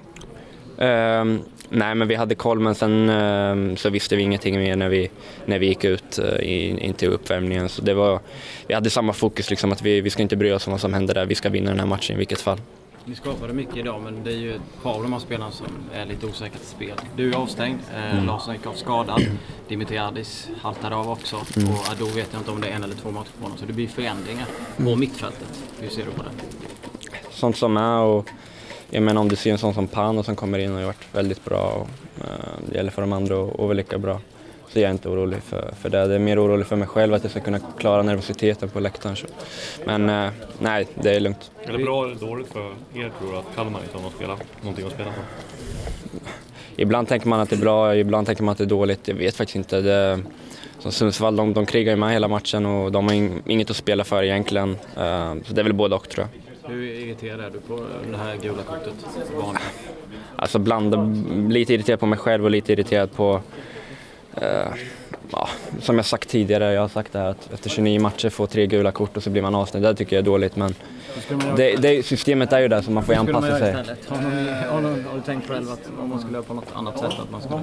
Nej, 1.74 1.96
men 1.96 2.08
vi 2.08 2.16
hade 2.16 2.36
koll, 2.36 2.60
men 2.60 2.76
sen 2.76 3.10
um, 3.10 3.78
så 3.78 3.90
visste 3.90 4.16
vi 4.16 4.24
ingenting 4.24 4.60
mer 4.60 4.76
när 4.76 4.90
vi, 4.90 5.10
när 5.46 5.60
vi 5.60 5.68
gick 5.68 5.84
ut 5.84 6.20
i, 6.20 6.86
in 6.86 6.94
till 6.94 7.10
uppvärmningen. 7.10 7.70
Så 7.70 7.82
det 7.82 7.94
var, 7.94 8.20
vi 8.68 8.74
hade 8.74 8.90
samma 8.90 9.14
fokus, 9.14 9.50
liksom, 9.50 9.72
att 9.72 9.82
vi, 9.82 10.02
vi 10.02 10.10
ska 10.10 10.22
inte 10.22 10.36
bry 10.36 10.52
oss 10.52 10.68
om 10.68 10.72
vad 10.72 10.82
som 10.82 10.94
händer 10.94 11.14
där. 11.14 11.26
Vi 11.26 11.36
ska 11.36 11.50
vinna 11.50 11.70
den 11.70 11.80
här 11.80 11.88
matchen 11.88 12.16
i 12.16 12.18
vilket 12.18 12.42
fall. 12.42 12.62
Ni 13.06 13.16
skapade 13.16 13.54
mycket 13.54 13.78
idag, 13.78 14.02
men 14.02 14.24
det 14.24 14.32
är 14.32 14.38
ju 14.38 14.56
ett 14.56 14.84
par 14.84 14.94
av 14.94 15.04
de 15.04 15.14
här 15.14 15.20
spelarna 15.20 15.52
som 15.52 15.68
är 15.94 16.06
lite 16.06 16.26
osäkra 16.26 16.60
till 16.60 16.68
spel. 16.68 16.96
Du 17.16 17.30
är 17.32 17.36
avstängd, 17.36 17.80
eh, 17.96 18.12
mm. 18.12 18.26
Larsson 18.26 18.54
gick 18.54 18.66
av 18.66 18.74
skadad, 18.74 19.22
Dimitriadis 19.68 20.50
haltade 20.62 20.96
av 20.96 21.10
också 21.10 21.36
mm. 21.58 21.70
och 21.70 21.78
då 22.00 22.06
vet 22.06 22.28
jag 22.32 22.42
inte 22.42 22.52
om 22.52 22.62
det 22.62 22.68
är 22.68 22.76
en 22.76 22.84
eller 22.84 22.96
två 22.96 23.12
matcher 23.12 23.30
på 23.38 23.44
honom. 23.44 23.58
Så 23.58 23.66
det 23.66 23.74
blir 23.74 23.88
förändringar 23.88 24.46
på 24.78 24.84
mm. 24.84 25.00
mittfältet. 25.00 25.64
Hur 25.80 25.90
ser 25.90 26.06
du 26.06 26.12
på 26.12 26.24
det? 26.24 26.30
Sånt 27.32 27.58
som 27.58 27.78
är 27.78 28.00
och 28.00 28.30
jag 28.94 29.04
menar 29.04 29.22
om 29.22 29.30
du 29.30 29.36
ser 29.36 29.52
en 29.52 29.58
sån 29.58 29.74
som 29.74 29.88
Pano 29.88 30.24
som 30.24 30.36
kommer 30.36 30.60
in 30.60 30.72
och 30.72 30.78
har 30.78 30.86
varit 30.86 31.08
väldigt 31.12 31.46
bra 31.46 31.60
och 31.60 31.88
uh, 32.18 32.70
det 32.70 32.76
gäller 32.76 32.92
för 32.92 33.02
de 33.02 33.14
andra 33.14 33.44
att 33.44 33.60
vara 33.60 33.74
lika 33.74 33.98
bra. 33.98 34.20
Så 34.68 34.80
jag 34.80 34.88
är 34.88 34.92
inte 34.92 35.10
orolig 35.10 35.44
för, 35.44 35.74
för 35.82 35.90
det. 35.90 36.08
Det 36.08 36.16
är 36.16 36.20
mer 36.20 36.46
orolig 36.46 36.68
för 36.68 36.76
mig 36.76 36.88
själv 36.88 37.14
att 37.14 37.24
jag 37.24 37.32
ska 37.32 37.40
kunna 37.40 37.60
klara 37.78 38.04
nervositeten 38.04 38.70
på 38.70 38.80
läktaren. 38.80 39.16
Så. 39.16 39.28
Men 39.86 40.10
uh, 40.10 40.32
nej, 40.60 40.88
det 40.96 41.16
är 41.16 41.20
lugnt. 41.20 41.52
Är 41.64 41.72
det 41.72 41.84
bra 41.84 42.06
eller 42.06 42.16
dåligt 42.16 42.48
för 42.48 42.74
er 42.94 43.12
tror 43.20 43.32
du 43.32 43.38
att 43.38 43.56
Kalmar 43.56 43.80
inte 43.84 43.98
har 43.98 44.04
något 44.04 44.14
spela, 44.14 44.38
någonting 44.62 44.86
att 44.86 44.94
spela 44.94 45.12
för? 45.12 45.24
Ibland 46.76 47.08
tänker 47.08 47.28
man 47.28 47.40
att 47.40 47.50
det 47.50 47.56
är 47.56 47.62
bra, 47.62 47.96
ibland 47.96 48.28
tänker 48.28 48.44
man 48.44 48.52
att 48.52 48.58
det 48.58 48.64
är 48.64 48.66
dåligt. 48.66 49.08
Jag 49.08 49.16
vet 49.16 49.36
faktiskt 49.36 49.56
inte. 49.56 49.82
Det, 49.82 50.20
som 50.80 50.92
Sundsvall, 50.92 51.36
de, 51.36 51.54
de 51.54 51.66
krigar 51.66 51.92
ju 51.92 52.00
med 52.00 52.12
hela 52.12 52.28
matchen 52.28 52.66
och 52.66 52.92
de 52.92 53.08
har 53.08 53.14
inget 53.52 53.70
att 53.70 53.76
spela 53.76 54.04
för 54.04 54.24
egentligen. 54.24 54.70
Uh, 54.70 55.36
så 55.46 55.54
det 55.54 55.62
är 55.62 55.64
väl 55.64 55.74
både 55.74 55.96
och 55.96 56.10
tror 56.10 56.28
jag. 56.32 56.51
Hur 56.72 56.84
irriterad 56.84 57.40
är 57.40 57.50
du 57.50 57.60
på 57.60 57.86
det 58.12 58.18
här 58.18 58.36
gula 58.36 58.64
kortet? 58.64 58.94
Alltså 60.36 60.60
blanda, 60.60 61.16
lite 61.50 61.74
irriterad 61.74 62.00
på 62.00 62.06
mig 62.06 62.20
själv 62.20 62.46
och 62.46 62.52
lite 62.52 62.74
irriterad 62.74 63.12
på 63.12 63.42
uh, 64.38 64.44
ja, 65.32 65.50
som 65.82 65.96
jag 65.96 66.06
sagt 66.06 66.30
tidigare, 66.30 66.74
jag 66.74 66.82
har 66.82 66.88
sagt 66.88 67.14
det 67.14 67.20
här 67.20 67.30
att 67.30 67.54
efter 67.54 67.70
29 67.70 68.02
matcher 68.02 68.30
får 68.30 68.48
tre 68.48 68.68
gula 68.68 68.92
kort 68.92 69.18
och 69.18 69.24
så 69.24 69.30
blir 69.30 69.42
man 69.42 69.56
avstängd. 69.56 69.86
Det 69.86 69.96
tycker 69.96 70.16
jag 70.16 70.22
är 70.22 70.26
dåligt 70.26 70.56
men 70.56 70.76
det, 71.56 71.76
det, 71.76 72.04
systemet 72.06 72.54
är 72.54 72.60
ju 72.60 72.68
där 72.68 72.82
så 72.82 72.92
man 72.92 73.04
får 73.04 73.16
ju 73.16 73.20
anpassa 73.20 73.60
sig. 73.60 73.74
Har, 73.74 74.18
har, 74.18 74.82
har, 74.82 75.16
du 75.16 75.22
tänkt 75.26 75.48
själv 75.48 75.72
att 75.72 75.90
om 76.00 76.10
man 76.10 76.20
skulle 76.20 76.34
göra 76.34 76.44
på 76.44 76.54
något 76.54 76.72
annat 76.74 77.00
sätt? 77.00 77.14
Att 77.20 77.32
man 77.32 77.42
skulle... 77.42 77.62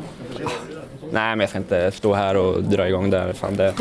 Nej 1.13 1.31
men 1.31 1.41
jag 1.41 1.49
ska 1.49 1.59
inte 1.59 1.91
stå 1.91 2.15
här 2.15 2.37
och 2.37 2.63
dra 2.63 2.89
igång 2.89 3.11
det 3.11 3.19
här. 3.19 3.33
Fan, 3.33 3.57
det, 3.57 3.75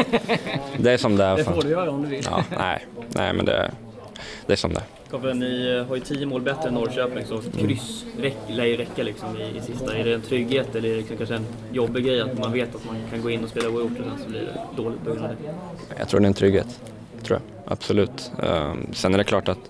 det 0.77 0.91
är 0.91 0.97
som 0.97 1.15
det 1.15 1.23
är. 1.23 1.37
Det 1.37 1.43
får 1.43 1.61
du 1.61 1.69
göra 1.69 1.91
om 1.91 2.01
du 2.01 2.07
vill. 2.07 2.25
Ja, 2.29 2.43
nej, 2.57 2.85
nej 3.07 3.33
men 3.33 3.45
det, 3.45 3.71
det 4.45 4.53
är 4.53 4.57
som 4.57 4.73
det 4.73 4.79
är. 4.79 4.96
Koffe, 5.11 5.33
ni 5.33 5.77
eh, 5.77 5.87
har 5.87 5.95
ju 5.95 6.01
tio 6.01 6.25
mål 6.25 6.41
bättre 6.41 6.67
än 6.67 6.73
Norrköping 6.73 7.25
så 7.25 7.41
kryss 7.57 8.05
räck, 8.21 8.37
lär 8.49 8.65
ju 8.65 8.77
räcka 8.77 9.03
liksom 9.03 9.37
i, 9.37 9.57
i 9.57 9.61
sista. 9.61 9.97
Är 9.97 10.03
det 10.03 10.13
en 10.13 10.21
trygghet 10.21 10.75
eller 10.75 10.89
är 10.89 10.93
det 10.93 10.97
liksom 10.97 11.17
kanske 11.17 11.35
en 11.35 11.45
jobbig 11.71 12.05
grej 12.05 12.21
att 12.21 12.39
man 12.39 12.53
vet 12.53 12.75
att 12.75 12.85
man 12.85 12.95
kan 13.09 13.21
gå 13.21 13.29
in 13.29 13.43
och 13.43 13.49
spela 13.49 13.69
oavgjort 13.69 13.99
och 13.99 14.05
sen 14.05 14.23
så 14.23 14.29
blir 14.29 14.39
det 14.41 14.83
dåligt 14.83 15.03
på 15.03 15.11
grund 15.11 15.25
av 15.25 15.29
det? 15.29 15.35
Jag 15.99 16.09
tror 16.09 16.19
det 16.19 16.25
är 16.25 16.27
en 16.27 16.33
trygghet. 16.33 16.81
Tror 17.23 17.39
jag. 17.39 17.71
Absolut. 17.73 18.31
Ehm, 18.43 18.93
sen 18.93 19.13
är 19.13 19.17
det 19.17 19.23
klart 19.23 19.47
att 19.47 19.69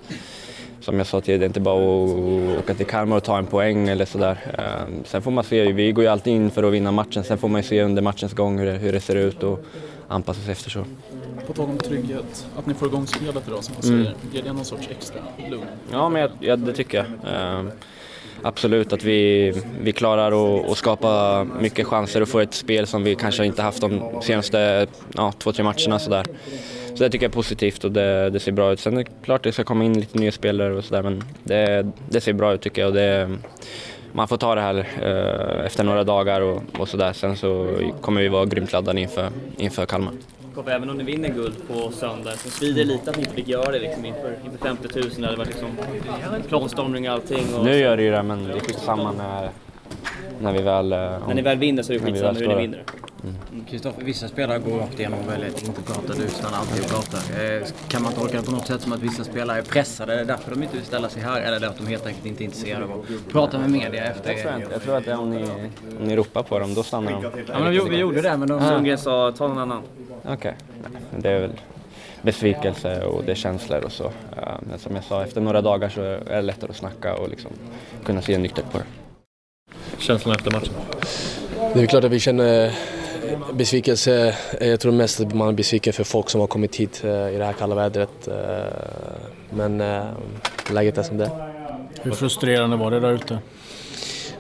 som 0.81 0.97
jag 0.97 1.07
sa 1.07 1.21
tidigare, 1.21 1.39
det 1.39 1.45
är 1.45 1.47
inte 1.47 1.59
bara 1.59 1.75
att 1.75 2.59
åka 2.59 2.73
till 2.73 2.85
Kalmar 2.85 3.17
och 3.17 3.23
ta 3.23 3.37
en 3.37 3.45
poäng 3.45 3.87
eller 3.87 4.05
sådär. 4.05 4.37
Ehm, 4.57 5.03
sen 5.05 5.21
får 5.21 5.31
man 5.31 5.43
se, 5.43 5.71
vi 5.71 5.91
går 5.91 6.03
ju 6.03 6.09
alltid 6.09 6.33
in 6.33 6.51
för 6.51 6.63
att 6.63 6.73
vinna 6.73 6.91
matchen. 6.91 7.23
Sen 7.23 7.37
får 7.37 7.47
man 7.47 7.61
ju 7.61 7.67
se 7.67 7.81
under 7.81 8.01
matchens 8.01 8.33
gång 8.33 8.59
hur 8.59 8.65
det, 8.65 8.71
hur 8.71 8.93
det 8.93 8.99
ser 8.99 9.15
ut 9.15 9.43
och 9.43 9.65
anpassa 10.07 10.41
sig 10.41 10.51
efter 10.51 10.69
så. 10.69 10.85
På 11.47 11.53
tal 11.53 11.69
om 11.69 11.77
trygghet, 11.77 12.47
att 12.57 12.65
ni 12.65 12.73
får 12.73 12.87
igång 12.87 13.07
spelet 13.07 13.47
idag 13.47 13.63
som 13.63 13.73
man 13.73 13.83
säger, 13.83 13.99
mm. 13.99 14.13
ger 14.33 14.41
det 14.41 14.53
någon 14.53 14.65
sorts 14.65 14.87
extra 14.91 15.21
lugn? 15.49 15.65
Ja, 15.91 16.09
men 16.09 16.21
jag, 16.21 16.31
ja, 16.39 16.55
det 16.55 16.73
tycker 16.73 16.97
jag. 16.97 17.05
Uh, 17.65 17.71
absolut 18.41 18.93
att 18.93 19.03
vi, 19.03 19.53
vi 19.81 19.91
klarar 19.91 20.31
att, 20.31 20.71
att 20.71 20.77
skapa 20.77 21.43
mycket 21.43 21.87
chanser 21.87 22.21
och 22.21 22.27
få 22.27 22.39
ett 22.39 22.53
spel 22.53 22.87
som 22.87 23.03
vi 23.03 23.15
kanske 23.15 23.45
inte 23.45 23.61
haft 23.61 23.81
de 23.81 24.21
senaste 24.21 24.87
ja, 25.13 25.33
två, 25.37 25.51
tre 25.51 25.63
matcherna. 25.63 25.99
Sådär. 25.99 26.25
Så 26.95 27.03
det 27.03 27.09
tycker 27.09 27.25
jag 27.25 27.31
är 27.31 27.33
positivt 27.33 27.83
och 27.83 27.91
det, 27.91 28.29
det 28.29 28.39
ser 28.39 28.51
bra 28.51 28.73
ut. 28.73 28.79
Sen 28.79 28.93
är 28.93 28.97
det 28.97 29.09
klart 29.23 29.39
att 29.39 29.43
det 29.43 29.51
ska 29.51 29.63
komma 29.63 29.83
in 29.83 29.99
lite 29.99 30.19
nya 30.19 30.31
spelare 30.31 30.75
och 30.75 30.85
sådär 30.85 31.03
men 31.03 31.23
det, 31.43 31.91
det 32.09 32.21
ser 32.21 32.33
bra 32.33 32.53
ut 32.53 32.61
tycker 32.61 32.81
jag. 32.81 32.89
Och 32.89 32.95
det, 32.95 33.37
man 34.13 34.27
får 34.27 34.37
ta 34.37 34.55
det 34.55 34.61
här 34.61 34.75
uh, 34.75 35.65
efter 35.65 35.83
några 35.83 36.03
dagar 36.03 36.41
och, 36.41 36.61
och 36.79 36.89
sådär. 36.89 37.13
Sen 37.13 37.37
så 37.37 37.67
kommer 38.01 38.21
vi 38.21 38.27
vara 38.27 38.45
grymt 38.45 38.71
laddade 38.71 39.01
inför, 39.01 39.29
inför 39.57 39.85
Kalmar. 39.85 40.13
Jakob, 40.57 40.73
även 40.73 40.89
om 40.89 40.97
ni 40.97 41.03
vinner 41.03 41.29
guld 41.29 41.55
på 41.67 41.91
söndag 41.91 42.31
så 42.31 42.49
svider 42.49 42.75
det 42.75 42.83
lite 42.83 43.09
att 43.09 43.17
ni 43.17 43.23
inte 43.23 43.35
fick 43.35 43.47
göra 43.47 43.71
det 43.71 43.79
liksom, 43.79 44.05
inför, 44.05 44.35
inför 44.45 44.57
50 44.57 44.99
000. 44.99 45.09
Det 45.17 45.25
hade 45.25 45.37
varit 45.37 45.47
liksom 45.47 45.69
planstormning 46.47 47.09
och 47.09 47.13
allting. 47.13 47.55
Och 47.57 47.65
nu 47.65 47.75
gör 47.75 47.97
det 47.97 48.03
ju 48.03 48.11
det, 48.11 48.23
men 48.23 48.43
det 48.43 48.53
är 48.53 48.73
samma 48.73 49.11
när, 49.11 49.49
när 50.41 50.53
vi 50.53 50.61
väl... 50.61 50.93
Om, 50.93 51.27
när 51.27 51.33
ni 51.33 51.41
väl 51.41 51.57
vinner 51.57 51.83
så 51.83 51.93
är 51.93 51.99
det 51.99 52.05
skitsamma 52.05 52.39
hur 52.39 52.47
ni 52.47 52.55
vinner. 52.55 52.83
Kristoffer, 53.69 53.97
mm. 53.97 54.05
vissa 54.05 54.27
spelare 54.27 54.59
går 54.59 54.77
rakt 54.77 54.99
igenom 54.99 55.19
och 55.19 55.33
väljer 55.33 55.47
att 55.47 55.67
inte 55.67 55.81
prata. 55.81 56.13
Du 56.13 56.27
stannar 56.27 56.57
alltid 56.57 56.83
och 56.83 56.89
pratar. 56.89 57.19
Eh, 57.43 57.67
kan 57.87 58.03
man 58.03 58.13
tolka 58.13 58.37
det 58.37 58.43
på 58.43 58.51
något 58.51 58.67
sätt 58.67 58.81
som 58.81 58.93
att 58.93 58.99
vissa 58.99 59.23
spelare 59.23 59.57
är 59.57 59.61
pressade? 59.61 60.13
Är 60.13 60.17
det 60.17 60.23
därför 60.23 60.51
de 60.51 60.63
inte 60.63 60.75
vill 60.75 60.85
ställa 60.85 61.09
sig 61.09 61.21
här? 61.21 61.41
Eller 61.41 61.55
är 61.55 61.59
det 61.59 61.69
att 61.69 61.77
de 61.77 61.87
helt 61.87 62.05
enkelt 62.05 62.25
inte 62.25 62.43
är 62.43 62.45
intresserade 62.45 62.85
av 62.85 62.91
att 62.91 63.33
prata 63.33 63.59
med 63.59 63.71
media 63.71 64.05
efter? 64.05 64.31
Jag 64.31 64.41
tror, 64.41 64.55
inte. 64.55 64.71
jag 64.71 64.81
tror 64.81 64.97
att 64.97 65.07
om 65.07 65.29
ni, 65.29 65.43
om 65.99 66.07
ni 66.07 66.15
ropar 66.15 66.43
på 66.43 66.59
dem, 66.59 66.73
då 66.73 66.83
stannar 66.83 67.11
de. 67.11 67.23
Ja, 67.47 67.59
men 67.59 67.71
vi, 67.71 67.79
vi 67.89 67.97
gjorde 67.97 68.21
det, 68.21 68.37
men 68.37 68.47
de 68.47 68.61
Sundgren 68.61 68.97
sa 68.97 69.31
ta 69.31 69.47
någon 69.47 69.57
annan. 69.57 69.83
Okej. 70.23 70.33
Okay. 70.33 70.53
Det 71.19 71.29
är 71.29 71.39
väl 71.39 71.51
besvikelse 72.21 73.01
och 73.03 73.23
det 73.23 73.31
är 73.31 73.35
känslor 73.35 73.83
och 73.85 73.91
så. 73.91 74.11
Men 74.59 74.79
som 74.79 74.95
jag 74.95 75.03
sa, 75.03 75.23
efter 75.23 75.41
några 75.41 75.61
dagar 75.61 75.89
så 75.89 76.01
är 76.01 76.35
det 76.35 76.41
lättare 76.41 76.69
att 76.69 76.77
snacka 76.77 77.15
och 77.15 77.29
liksom 77.29 77.51
kunna 78.03 78.21
se 78.21 78.37
nyktert 78.37 78.71
på 78.71 78.77
det. 78.77 78.85
Känslan 79.97 80.35
efter 80.35 80.51
matchen? 80.51 80.73
Det 81.73 81.81
är 81.81 81.85
klart 81.85 82.03
att 82.03 82.11
vi 82.11 82.19
känner 82.19 82.71
besvikelse. 83.53 84.35
Jag 84.61 84.79
tror 84.79 84.91
mest 84.91 85.19
att 85.19 85.33
man 85.33 85.47
är 85.47 85.53
besviken 85.53 85.93
för 85.93 86.03
folk 86.03 86.29
som 86.29 86.41
har 86.41 86.47
kommit 86.47 86.75
hit 86.75 87.01
eh, 87.03 87.09
i 87.09 87.37
det 87.37 87.45
här 87.45 87.53
kalla 87.53 87.75
vädret. 87.75 88.27
Eh, 88.27 88.33
men 89.49 89.81
eh, 89.81 90.05
läget 90.71 90.97
är 90.97 91.03
som 91.03 91.17
det 91.17 91.25
är. 91.25 91.53
Hur 92.01 92.11
frustrerande 92.11 92.77
var 92.77 92.91
det 92.91 92.99
där 92.99 93.11
ute? 93.11 93.39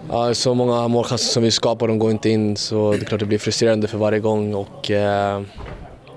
Ja, 0.09 0.33
så 0.33 0.53
många 0.53 0.87
målchanser 0.87 1.33
som 1.33 1.43
vi 1.43 1.51
skapar, 1.51 1.87
de 1.87 1.99
går 1.99 2.11
inte 2.11 2.29
in 2.29 2.57
så 2.57 2.91
det 2.91 2.97
är 2.97 3.05
klart 3.05 3.19
det 3.19 3.25
blir 3.25 3.37
frustrerande 3.37 3.87
för 3.87 3.97
varje 3.97 4.19
gång 4.19 4.53
och 4.53 4.91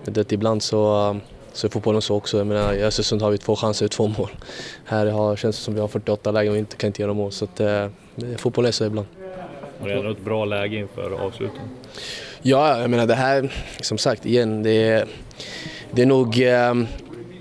det, 0.05 0.33
ibland 0.33 0.63
så 0.63 1.17
så 1.53 1.67
är 1.67 1.71
fotbollen 1.71 2.03
så 2.03 2.17
också. 2.17 2.39
Jag 2.39 2.47
menar, 2.47 2.75
I 2.75 2.83
Östersund 2.83 3.23
har 3.23 3.31
vi 3.31 3.39
två 3.39 3.57
chanser 3.57 3.85
och 3.85 3.91
två 3.91 4.09
mål. 4.09 4.31
Här 4.85 5.07
har, 5.07 5.37
känns 5.37 5.57
det 5.57 5.63
som 5.63 5.75
vi 5.75 5.81
har 5.81 5.89
48 5.89 6.31
lägen 6.31 6.53
och 6.53 6.59
inte 6.59 6.77
kan 6.77 6.87
inte 6.87 7.03
göra 7.03 7.13
mål. 7.13 7.33
Så 7.33 7.45
att, 7.45 7.61
eh, 7.61 7.87
fotboll 8.37 8.67
är 8.67 8.71
så 8.71 8.85
ibland. 8.85 9.07
Och 9.81 9.87
det 9.87 9.93
är 9.93 9.99
ändå 9.99 10.11
ett 10.11 10.25
bra 10.25 10.45
läge 10.45 10.77
inför 10.77 11.11
avslutningen. 11.11 11.69
Ja, 12.43 12.81
jag 12.81 12.91
menar 12.91 13.07
det 13.07 13.15
här, 13.15 13.53
som 13.81 13.99
sagt 13.99 14.27
igen, 14.27 14.63
det 14.63 14.89
är, 14.89 15.07
det 15.91 16.03
är 16.03 16.07
nog 16.07 16.43
eh, 16.43 16.75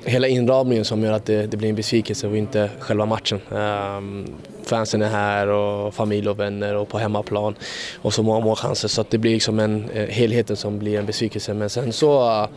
hela 0.06 0.27
inramningen 0.27 0.86
som 0.86 1.03
gör 1.03 1.13
att 1.13 1.25
det, 1.25 1.46
det, 1.46 1.58
blir 1.58 1.70
en 1.70 1.75
besvikelse 1.75 2.27
och 2.27 2.38
inte 2.38 2.70
själva 2.79 3.06
matchen. 3.06 3.41
Um, 3.50 4.27
fansen 4.63 5.01
är 5.01 5.10
här 5.10 5.48
och 5.48 5.94
familj 5.94 6.29
och 6.29 6.39
vänner 6.39 6.75
och 6.75 6.88
på 6.88 6.98
hemmaplan 6.98 7.56
och 8.01 8.13
så 8.13 8.24
många 8.24 8.39
målchanser 8.39 8.88
så 8.88 9.01
att 9.01 9.10
det 9.10 9.18
blir 9.18 9.32
liksom 9.32 9.60
en, 9.60 9.89
eh, 9.89 10.08
helheten 10.08 10.56
som 10.56 10.79
blir 10.79 11.00
en 11.00 11.06
besvikelse. 11.06 11.53
Men 11.53 11.70
sen 11.70 11.94
så 11.94 12.41
uh, 12.41 12.48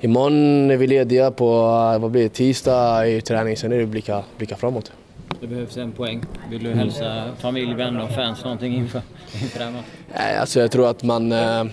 imorgon 0.00 0.70
är 0.70 0.76
vi 0.76 0.86
lediga 0.86 1.30
på, 1.30 1.50
uh, 1.94 1.98
vad 1.98 2.10
blir 2.10 2.22
det, 2.22 2.28
tisdag 2.28 3.08
i 3.08 3.20
träning, 3.20 3.56
sen 3.56 3.72
är 3.72 3.76
det 3.76 3.82
att 3.82 3.88
blicka, 3.88 4.22
blicka 4.38 4.56
framåt. 4.56 4.92
Det 5.42 5.48
behövs 5.48 5.76
en 5.76 5.92
poäng. 5.92 6.24
Vill 6.50 6.64
du 6.64 6.74
hälsa 6.74 7.24
familj, 7.38 7.74
vänner 7.74 8.04
och 8.04 8.10
fans 8.10 8.44
någonting 8.44 8.74
inför, 8.74 9.02
inför 9.42 9.60
här 9.60 9.70
matchen? 9.70 9.84
Nej, 10.14 10.36
alltså 10.36 10.60
jag 10.60 10.70
tror 10.70 10.90
att 10.90 11.02
man, 11.02 11.32
eh, 11.32 11.64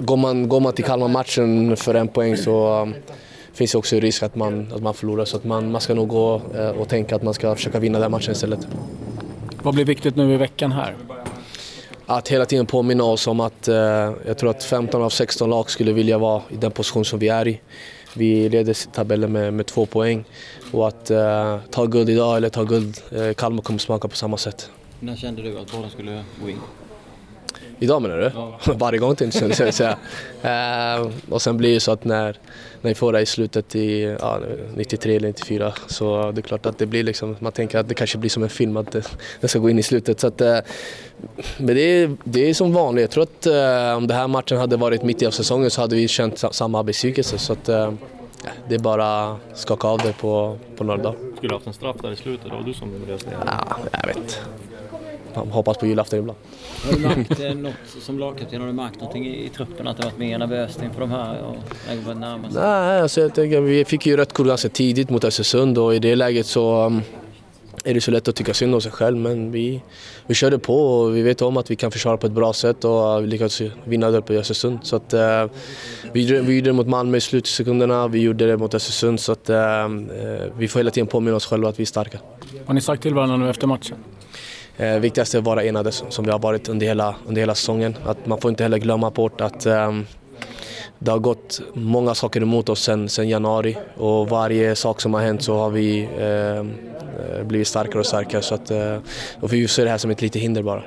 går 0.00 0.16
man, 0.16 0.48
går 0.48 0.60
man 0.60 0.72
till 0.72 0.84
Kalmar-matchen 0.84 1.76
för 1.76 1.94
en 1.94 2.08
poäng 2.08 2.36
så 2.36 2.82
um, 2.82 2.94
finns 3.52 3.72
det 3.72 3.78
också 3.78 3.96
risk 3.96 4.22
att 4.22 4.34
man, 4.34 4.72
att 4.72 4.82
man 4.82 4.94
förlorar. 4.94 5.24
Så 5.24 5.36
att 5.36 5.44
man, 5.44 5.70
man 5.70 5.80
ska 5.80 5.94
nog 5.94 6.08
gå 6.08 6.42
eh, 6.54 6.68
och 6.68 6.88
tänka 6.88 7.16
att 7.16 7.22
man 7.22 7.34
ska 7.34 7.54
försöka 7.54 7.78
vinna 7.78 7.98
den 7.98 8.10
matchen 8.10 8.32
istället. 8.32 8.68
Vad 9.62 9.74
blir 9.74 9.84
viktigt 9.84 10.16
nu 10.16 10.34
i 10.34 10.36
veckan 10.36 10.72
här? 10.72 10.94
Att 12.06 12.28
hela 12.28 12.44
tiden 12.44 12.66
påminna 12.66 13.04
oss 13.04 13.26
om 13.26 13.40
att 13.40 13.68
eh, 13.68 13.74
jag 14.26 14.38
tror 14.38 14.50
att 14.50 14.64
15 14.64 15.02
av 15.02 15.10
16 15.10 15.50
lag 15.50 15.70
skulle 15.70 15.92
vilja 15.92 16.18
vara 16.18 16.42
i 16.48 16.56
den 16.56 16.70
position 16.70 17.04
som 17.04 17.18
vi 17.18 17.28
är 17.28 17.48
i. 17.48 17.60
Vi 18.16 18.48
leder 18.48 18.92
tabellen 18.92 19.32
med, 19.32 19.54
med 19.54 19.66
två 19.66 19.86
poäng 19.86 20.24
och 20.72 20.88
att 20.88 21.10
eh, 21.10 21.58
ta 21.70 21.86
guld 21.86 22.10
idag 22.10 22.36
eller 22.36 22.48
ta 22.48 22.64
guld, 22.64 22.98
eh, 23.10 23.32
Kalmar 23.32 23.62
kommer 23.62 23.78
smaka 23.78 24.08
på 24.08 24.16
samma 24.16 24.36
sätt. 24.36 24.70
När 25.00 25.16
kände 25.16 25.42
du 25.42 25.58
att 25.58 25.72
båda 25.72 25.90
skulle 25.90 26.24
gå 26.42 26.50
in? 26.50 26.58
Idag 27.78 28.02
menar 28.02 28.16
du? 28.16 28.30
Ja. 28.34 28.58
Varje 28.74 28.98
gång 28.98 29.16
tänkte 29.16 29.64
jag 29.64 29.74
säga. 29.74 29.96
uh, 31.00 31.10
och 31.30 31.42
sen 31.42 31.56
blir 31.56 31.74
det 31.74 31.80
så 31.80 31.92
att 31.92 32.04
när, 32.04 32.38
när 32.80 32.90
vi 32.90 32.94
får 32.94 33.12
det 33.12 33.20
i 33.20 33.26
slutet 33.26 33.76
i 33.76 34.16
ja, 34.20 34.40
93 34.76 35.16
eller 35.16 35.28
94 35.28 35.72
så 35.86 36.30
det 36.32 36.40
är 36.40 36.42
klart 36.42 36.66
att 36.66 36.78
det 36.78 36.86
blir 36.86 37.02
liksom, 37.02 37.36
man 37.38 37.52
tänker 37.52 37.78
att 37.78 37.88
det 37.88 37.94
kanske 37.94 38.18
blir 38.18 38.30
som 38.30 38.42
en 38.42 38.48
film 38.48 38.76
att 38.76 38.92
det, 38.92 39.08
det 39.40 39.48
ska 39.48 39.58
gå 39.58 39.70
in 39.70 39.78
i 39.78 39.82
slutet. 39.82 40.20
Så 40.20 40.26
att, 40.26 40.40
uh, 40.40 40.58
men 41.58 41.74
det 41.74 41.80
är, 41.80 42.16
det 42.24 42.50
är 42.50 42.54
som 42.54 42.72
vanligt. 42.72 43.02
Jag 43.02 43.10
tror 43.10 43.22
att 43.22 43.46
uh, 43.46 43.96
om 43.96 44.06
den 44.06 44.16
här 44.16 44.28
matchen 44.28 44.58
hade 44.58 44.76
varit 44.76 45.02
mitt 45.02 45.22
i 45.22 45.30
säsongen 45.30 45.70
så 45.70 45.80
hade 45.80 45.96
vi 45.96 46.08
känt 46.08 46.44
samma 46.50 46.82
besvikelse. 46.82 47.38
Så 47.38 47.52
att, 47.52 47.68
det 48.68 48.74
är 48.74 48.78
bara 48.78 49.32
att 49.32 49.38
skaka 49.54 49.88
av 49.88 49.98
det 49.98 50.12
på, 50.12 50.58
på 50.76 50.84
några 50.84 51.02
dagar. 51.02 51.18
Skulle 51.36 51.54
haft 51.54 51.66
en 51.66 51.72
straff 51.72 51.96
där 52.02 52.12
i 52.12 52.16
slutet? 52.16 52.46
Det 52.50 52.56
var 52.56 52.62
du 52.62 52.74
som 52.74 52.88
löste 53.08 53.30
det? 53.30 53.36
Ja, 53.46 53.76
jag 53.92 54.06
vet. 54.06 54.40
Hoppas 55.34 55.76
på 55.76 55.86
julafton 55.86 56.18
ibland. 56.18 56.38
Har 56.84 56.92
du 56.92 56.98
märkt 56.98 57.40
eh, 57.40 57.54
något 57.54 57.74
som 58.00 58.18
lagkapten? 58.18 58.60
Har 58.60 58.66
du 58.68 58.72
märkt 58.72 59.00
någonting 59.00 59.26
i, 59.26 59.44
i 59.44 59.48
truppen? 59.48 59.88
Att 59.88 59.96
det 59.96 60.04
varit 60.04 60.18
mer 60.18 60.38
nervöst 60.38 60.82
inför 60.82 61.00
de 61.00 61.10
här 61.10 61.42
och? 61.42 61.56
Nej, 62.54 63.00
alltså 63.00 63.20
jag 63.20 63.34
tänker, 63.34 63.60
vi 63.60 63.84
fick 63.84 64.06
ju 64.06 64.16
rött 64.16 64.32
kort 64.32 64.46
ganska 64.46 64.68
tidigt 64.68 65.10
mot 65.10 65.24
Östersund 65.24 65.78
och 65.78 65.94
i 65.94 65.98
det 65.98 66.16
läget 66.16 66.46
så 66.46 66.86
um, 66.86 67.02
är 67.84 67.94
det 67.94 68.00
så 68.00 68.10
lätt 68.10 68.28
att 68.28 68.36
tycka 68.36 68.54
synd 68.54 68.74
om 68.74 68.80
sig 68.80 68.92
själv 68.92 69.16
men 69.16 69.50
vi, 69.50 69.82
vi 70.26 70.34
körde 70.34 70.58
på 70.58 70.76
och 70.76 71.16
vi 71.16 71.22
vet 71.22 71.42
om 71.42 71.56
att 71.56 71.70
vi 71.70 71.76
kan 71.76 71.90
försvara 71.90 72.16
på 72.16 72.26
ett 72.26 72.32
bra 72.32 72.52
sätt 72.52 72.84
och 72.84 73.22
vi 73.22 73.26
lyckades 73.26 73.62
vinna 73.84 74.10
där 74.10 74.20
på 74.20 74.32
Östersund. 74.32 74.78
Så 74.82 74.96
att, 74.96 75.14
uh, 75.14 75.20
vi, 76.12 76.40
vi 76.40 76.56
gjorde 76.56 76.60
det 76.60 76.72
mot 76.72 76.88
Malmö 76.88 77.16
i 77.16 77.20
slutsekunderna, 77.20 78.08
vi 78.08 78.20
gjorde 78.20 78.46
det 78.46 78.56
mot 78.56 78.74
Östersund 78.74 79.20
så 79.20 79.32
att 79.32 79.50
uh, 79.50 79.56
vi 80.58 80.68
får 80.68 80.80
hela 80.80 80.90
tiden 80.90 81.06
påminna 81.06 81.36
oss 81.36 81.46
själva 81.46 81.68
att 81.68 81.78
vi 81.78 81.82
är 81.82 81.86
starka. 81.86 82.18
Har 82.66 82.74
ni 82.74 82.80
sagt 82.80 83.02
till 83.02 83.14
varandra 83.14 83.36
nu 83.36 83.50
efter 83.50 83.66
matchen? 83.66 83.96
Eh, 84.76 84.98
viktigast 84.98 85.34
är 85.34 85.38
att 85.38 85.44
vara 85.44 85.64
enade 85.64 85.92
som 85.92 86.24
vi 86.24 86.30
har 86.30 86.38
varit 86.38 86.68
under 86.68 86.86
hela, 86.86 87.14
under 87.26 87.42
hela 87.42 87.54
säsongen. 87.54 87.96
Att 88.04 88.26
man 88.26 88.40
får 88.40 88.48
inte 88.48 88.62
heller 88.62 88.78
glömma 88.78 89.10
bort 89.10 89.40
att 89.40 89.66
um, 89.66 90.06
det 90.98 91.10
har 91.10 91.18
gått 91.18 91.60
många 91.74 92.14
saker 92.14 92.40
emot 92.40 92.68
oss 92.68 92.82
sen, 92.82 93.08
sen 93.08 93.28
januari 93.28 93.76
och 93.96 94.28
varje 94.28 94.76
sak 94.76 95.00
som 95.00 95.14
har 95.14 95.20
hänt 95.20 95.42
så 95.42 95.56
har 95.56 95.70
vi 95.70 96.08
eh, 96.18 97.44
blivit 97.44 97.68
starkare 97.68 97.98
och 97.98 98.06
starkare. 98.06 98.42
Så 98.42 98.54
att, 98.54 98.70
eh, 98.70 98.96
och 99.40 99.52
vi 99.52 99.68
ser 99.68 99.84
det 99.84 99.90
här 99.90 99.98
som 99.98 100.10
ett 100.10 100.22
litet 100.22 100.42
hinder 100.42 100.62
bara. 100.62 100.82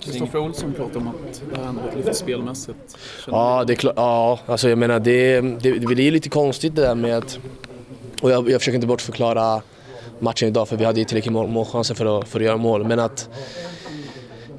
Kristoffer 0.00 0.38
Olsson 0.38 0.72
pratar 0.72 1.00
om 1.00 1.08
att 1.08 1.42
det 1.50 1.58
har 1.58 1.64
hänt 1.64 1.80
lite 1.96 2.14
spelmässigt. 2.14 2.98
ja, 3.26 3.64
det 3.66 3.72
är 3.72 3.74
klart. 3.74 3.94
Ja, 3.96 4.38
alltså 4.46 4.68
jag 4.68 4.78
menar 4.78 5.00
det, 5.00 5.40
det, 5.40 5.72
det 5.72 5.86
blir 5.86 6.12
lite 6.12 6.28
konstigt 6.28 6.76
det 6.76 6.82
där 6.82 6.94
med 6.94 7.18
att... 7.18 7.38
Och 8.22 8.30
jag, 8.30 8.50
jag 8.50 8.60
försöker 8.60 8.74
inte 8.74 8.86
bortförklara 8.86 9.62
matchen 10.20 10.48
idag 10.48 10.68
för 10.68 10.76
vi 10.76 10.84
hade 10.84 10.98
ju 10.98 11.04
tillräckligt 11.04 11.32
mål, 11.32 11.48
målchanser 11.48 11.94
för 11.94 12.20
att, 12.20 12.28
för 12.28 12.40
att 12.40 12.46
göra 12.46 12.56
mål. 12.56 12.84
Men 12.84 12.98
att 12.98 13.28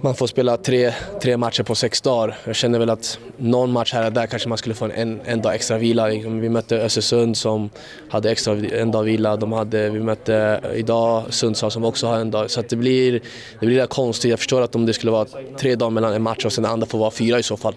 man 0.04 0.16
får 0.16 0.28
spela 0.28 0.58
tre, 0.58 0.94
tre 1.22 1.38
matcher 1.38 1.64
på 1.64 1.76
sex 1.76 2.02
dagar. 2.02 2.38
Jag 2.46 2.56
känner 2.56 2.80
väl 2.80 2.90
att 2.90 3.20
någon 3.38 3.72
match 3.72 3.94
här 3.94 4.06
och 4.06 4.14
där 4.14 4.28
kanske 4.28 4.50
man 4.50 4.58
skulle 4.58 4.76
få 4.76 4.86
en, 4.86 5.22
en 5.26 5.42
dag 5.42 5.56
extra 5.56 5.78
vila. 5.78 6.08
Vi 6.08 6.50
mötte 6.50 6.78
Östersund 6.78 7.38
som 7.38 7.70
hade 8.10 8.32
extra 8.32 8.54
en 8.54 8.92
dag 8.92 9.04
vila. 9.04 9.38
De 9.38 9.52
hade, 9.52 9.90
vi 9.90 10.00
mötte 10.00 10.62
idag 10.76 11.24
Sundsvall 11.30 11.72
som 11.72 11.86
också 11.86 12.08
har 12.08 12.18
en 12.18 12.32
dag. 12.32 12.52
Så 12.52 12.62
det 12.70 12.76
blir, 12.76 13.22
det 13.60 13.66
blir 13.66 13.86
konstigt. 13.86 14.30
Jag 14.30 14.40
förstår 14.40 14.62
att 14.62 14.76
om 14.76 14.86
det 14.86 14.94
skulle 14.94 15.12
vara 15.12 15.28
tre 15.58 15.76
dagar 15.76 15.92
mellan 15.92 16.14
en 16.14 16.22
match 16.22 16.46
och 16.46 16.54
sen 16.54 16.64
den 16.64 16.72
andra 16.72 16.88
får 16.88 17.00
vara 17.00 17.12
fyra 17.12 17.40
i 17.40 17.44
så 17.44 17.58
fall. 17.58 17.76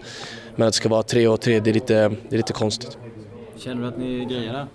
Men 0.56 0.68
att 0.68 0.72
det 0.72 0.76
ska 0.76 0.88
vara 0.88 1.02
tre 1.02 1.28
och 1.28 1.40
tre, 1.40 1.60
det 1.60 1.70
är 1.70 1.74
lite, 1.74 1.94
det 2.28 2.34
är 2.34 2.36
lite 2.36 2.52
konstigt. 2.52 2.98
Känner 3.56 3.82
du 3.82 3.88
att 3.88 3.98
ni 3.98 4.24
grejer 4.24 4.52
det? 4.52 4.66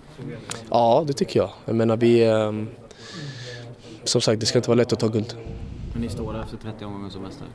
Ja, 0.70 1.04
det 1.08 1.14
tycker 1.14 1.40
jag. 1.40 1.50
Jag 1.66 1.76
menar 1.76 1.98
vi... 1.98 2.30
Som 4.04 4.22
sagt, 4.22 4.40
det 4.40 4.46
ska 4.46 4.60
inte 4.60 4.70
vara 4.70 4.78
lätt 4.78 4.94
att 4.94 5.00
ta 5.00 5.08
guld. 5.08 5.34
Men 5.94 6.02
ni 6.02 6.10
står 6.10 6.34
där 6.34 6.42
efter 6.42 6.58
30 6.58 6.86
omgångar 6.86 7.10
som 7.10 7.22
mästare? 7.22 7.48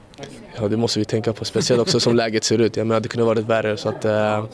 Ja, 0.57 0.69
det 0.69 0.77
måste 0.77 0.99
vi 0.99 1.05
tänka 1.05 1.33
på. 1.33 1.45
Speciellt 1.45 1.81
också 1.83 2.01
som 2.01 2.17
läget 2.17 2.45
ser 2.45 2.59
ut. 2.59 2.77
Jag 2.77 2.87
menar, 2.87 3.01
det 3.01 3.09
kunde 3.09 3.25
varit 3.25 3.45
värre. 3.45 3.77
Så 3.77 3.89
att, 3.89 4.05
eh, 4.05 4.45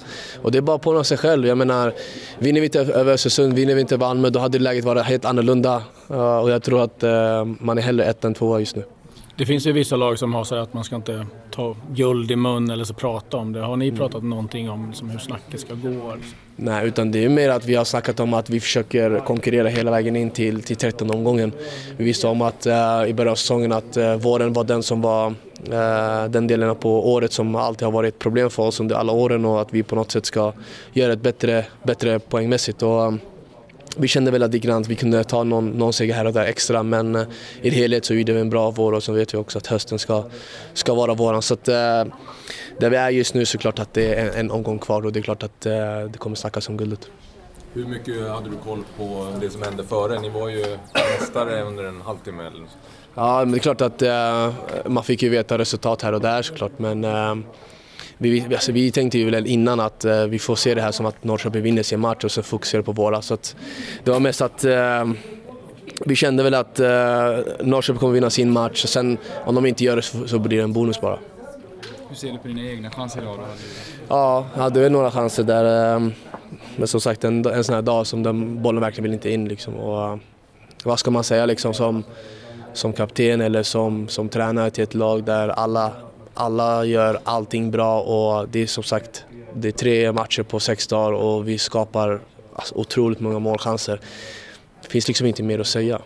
och 0.42 0.52
det 0.52 0.58
är 0.58 0.62
bara 0.62 0.76
att 0.76 0.82
påminna 0.82 1.04
sig 1.04 1.18
själv. 1.18 1.46
Jag 1.46 1.58
menar, 1.58 1.94
vinner 2.38 2.60
vi 2.60 2.66
inte 2.66 2.80
över 2.80 3.12
Östersund, 3.12 3.54
vinner 3.54 3.74
vi 3.74 3.80
inte 3.80 3.96
Malmö, 3.96 4.30
då 4.30 4.40
hade 4.40 4.58
läget 4.58 4.84
varit 4.84 5.02
helt 5.02 5.24
annorlunda. 5.24 5.82
och 6.42 6.50
jag 6.50 6.62
tror 6.62 6.84
att 6.84 7.02
eh, 7.02 7.44
man 7.44 7.78
är 7.78 7.82
hellre 7.82 8.04
ett 8.04 8.24
än 8.24 8.34
tvåa 8.34 8.60
just 8.60 8.76
nu. 8.76 8.84
Det 9.36 9.46
finns 9.46 9.66
ju 9.66 9.72
vissa 9.72 9.96
lag 9.96 10.18
som 10.18 10.34
har 10.34 10.44
sagt 10.44 10.58
att 10.58 10.74
man 10.74 10.84
ska 10.84 10.96
inte 10.96 11.26
ta 11.50 11.76
guld 11.90 12.30
i 12.30 12.36
mun 12.36 12.70
eller 12.70 12.84
så 12.84 12.94
prata 12.94 13.36
om 13.36 13.52
det. 13.52 13.60
Har 13.60 13.76
ni 13.76 13.88
mm. 13.88 13.98
pratat 13.98 14.24
någonting 14.24 14.70
om 14.70 14.88
liksom 14.88 15.10
hur 15.10 15.18
snacket 15.18 15.60
ska 15.60 15.74
gå? 15.74 16.16
Nej, 16.56 16.86
utan 16.86 17.12
det 17.12 17.24
är 17.24 17.28
mer 17.28 17.48
att 17.48 17.64
vi 17.64 17.74
har 17.74 17.84
snackat 17.84 18.20
om 18.20 18.34
att 18.34 18.50
vi 18.50 18.60
försöker 18.60 19.18
konkurrera 19.18 19.68
hela 19.68 19.90
vägen 19.90 20.16
in 20.16 20.30
till, 20.30 20.62
till 20.62 20.76
13 20.76 21.10
omgången. 21.10 21.52
Vi 21.96 22.04
visste 22.04 22.26
om 22.26 22.42
att 22.42 22.66
uh, 22.66 23.08
i 23.08 23.14
början 23.14 23.32
av 23.32 23.36
säsongen 23.36 23.72
att 23.72 23.96
uh, 23.96 24.14
våren 24.14 24.52
var 24.52 24.64
den 24.64 24.82
som 24.82 25.02
var 25.02 25.26
uh, 25.72 26.30
den 26.30 26.46
delen 26.46 26.76
på 26.76 27.12
året 27.12 27.32
som 27.32 27.54
alltid 27.54 27.84
har 27.86 27.92
varit 27.92 28.14
ett 28.14 28.18
problem 28.18 28.50
för 28.50 28.62
oss 28.62 28.80
under 28.80 28.96
alla 28.96 29.12
åren 29.12 29.44
och 29.44 29.60
att 29.60 29.74
vi 29.74 29.82
på 29.82 29.94
något 29.94 30.10
sätt 30.10 30.26
ska 30.26 30.52
göra 30.92 31.12
ett 31.12 31.22
bättre, 31.22 31.64
bättre 31.82 32.18
poängmässigt. 32.18 32.82
Och, 32.82 33.06
um, 33.06 33.20
vi 33.96 34.08
kände 34.08 34.30
väl 34.30 34.42
att 34.42 34.54
vi 34.88 34.96
kunde 34.96 35.24
ta 35.24 35.44
någon, 35.44 35.70
någon 35.70 35.92
seger 35.92 36.14
här 36.14 36.24
och 36.24 36.32
där 36.32 36.44
extra 36.44 36.82
men 36.82 37.16
uh, 37.16 37.26
i 37.62 37.70
helhet 37.70 38.04
så 38.04 38.14
gjorde 38.14 38.32
vi 38.32 38.40
en 38.40 38.50
bra 38.50 38.70
vår 38.70 38.92
och 38.92 39.02
så 39.02 39.12
vet 39.12 39.34
vi 39.34 39.38
också 39.38 39.58
att 39.58 39.66
hösten 39.66 39.98
ska, 39.98 40.24
ska 40.74 40.94
vara 40.94 41.14
våran. 41.14 41.42
Så 41.42 41.54
att, 41.54 41.68
uh, 41.68 41.74
där 42.78 42.90
vi 42.90 42.96
är 42.96 43.10
just 43.10 43.34
nu 43.34 43.46
så 43.46 43.56
är 43.56 43.58
det 43.58 43.62
klart 43.62 43.78
att 43.78 43.94
det 43.94 44.14
är 44.14 44.28
en, 44.28 44.34
en 44.34 44.50
omgång 44.50 44.78
kvar 44.78 45.06
och 45.06 45.12
det 45.12 45.20
är 45.20 45.22
klart 45.22 45.42
att 45.42 45.66
uh, 45.66 45.72
det 46.10 46.18
kommer 46.18 46.36
snackas 46.36 46.68
om 46.68 46.76
guldet. 46.76 47.10
Hur 47.72 47.86
mycket 47.86 48.28
hade 48.28 48.50
du 48.50 48.56
koll 48.64 48.84
på 48.96 49.26
det 49.40 49.50
som 49.50 49.62
hände 49.62 49.84
före? 49.84 50.20
Ni 50.20 50.28
var 50.28 50.48
ju 50.48 50.78
mästare 51.20 51.62
under 51.62 51.84
en 51.84 52.00
halvtimme 52.00 52.42
eller. 52.46 52.66
Ja, 53.14 53.38
men 53.38 53.52
det 53.52 53.58
är 53.58 53.74
klart 53.74 53.80
att 53.80 54.02
man 54.86 55.04
fick 55.04 55.22
ju 55.22 55.28
veta 55.28 55.58
resultat 55.58 56.02
här 56.02 56.12
och 56.12 56.20
där 56.20 56.42
såklart 56.42 56.72
men 56.78 57.04
vi, 58.28 58.54
alltså 58.54 58.72
vi 58.72 58.90
tänkte 58.90 59.18
ju 59.18 59.30
väl 59.30 59.46
innan 59.46 59.80
att 59.80 60.04
uh, 60.04 60.24
vi 60.24 60.38
får 60.38 60.56
se 60.56 60.74
det 60.74 60.82
här 60.82 60.92
som 60.92 61.06
att 61.06 61.24
Norrköping 61.24 61.62
vinner 61.62 61.82
sin 61.82 62.00
match 62.00 62.24
och 62.24 62.32
sen 62.32 62.44
fokusera 62.44 62.82
på 62.82 62.92
våra. 62.92 63.22
Så 63.22 63.38
det 64.04 64.10
var 64.10 64.20
mest 64.20 64.40
att 64.40 64.64
uh, 64.64 65.12
vi 66.06 66.16
kände 66.16 66.42
väl 66.42 66.54
att 66.54 66.80
uh, 66.80 66.86
Norrköping 67.60 67.98
kommer 68.00 68.14
vinna 68.14 68.30
sin 68.30 68.50
match 68.50 68.84
och 68.84 68.90
sen 68.90 69.18
om 69.44 69.54
de 69.54 69.66
inte 69.66 69.84
gör 69.84 69.96
det 69.96 70.02
så, 70.02 70.28
så 70.28 70.38
blir 70.38 70.58
det 70.58 70.64
en 70.64 70.72
bonus 70.72 71.00
bara. 71.00 71.18
Hur 72.08 72.16
ser 72.16 72.32
du 72.32 72.38
på 72.38 72.48
dina 72.48 72.62
egna 72.62 72.90
chanser 72.90 73.22
idag? 73.22 73.38
Ja, 74.08 74.46
jag 74.54 74.62
hade 74.62 74.80
väl 74.80 74.92
några 74.92 75.10
chanser 75.10 75.42
där. 75.42 75.96
Um, 75.96 76.12
men 76.76 76.88
som 76.88 77.00
sagt 77.00 77.24
en, 77.24 77.46
en 77.46 77.64
sån 77.64 77.74
här 77.74 77.82
dag 77.82 78.06
som 78.06 78.22
den 78.22 78.62
bollen 78.62 78.80
verkligen 78.80 79.02
vill 79.02 79.12
inte 79.12 79.30
in 79.30 79.48
liksom. 79.48 79.74
Och, 79.74 80.18
vad 80.84 80.98
ska 80.98 81.10
man 81.10 81.24
säga 81.24 81.46
liksom 81.46 81.74
som, 81.74 82.04
som 82.72 82.92
kapten 82.92 83.40
eller 83.40 83.62
som, 83.62 84.08
som 84.08 84.28
tränare 84.28 84.70
till 84.70 84.84
ett 84.84 84.94
lag 84.94 85.24
där 85.24 85.48
alla 85.48 85.92
alla 86.34 86.84
gör 86.84 87.20
allting 87.24 87.70
bra 87.70 88.00
och 88.00 88.48
det 88.48 88.62
är 88.62 88.66
som 88.66 88.82
sagt 88.84 89.24
det 89.54 89.68
är 89.68 89.72
tre 89.72 90.12
matcher 90.12 90.42
på 90.42 90.60
sex 90.60 90.86
dagar 90.86 91.12
och 91.12 91.48
vi 91.48 91.58
skapar 91.58 92.20
alltså, 92.54 92.74
otroligt 92.74 93.20
många 93.20 93.38
målchanser. 93.38 94.00
Det 94.82 94.88
finns 94.88 95.08
liksom 95.08 95.26
inte 95.26 95.42
mer 95.42 95.58
att 95.58 95.66
säga. 95.66 96.00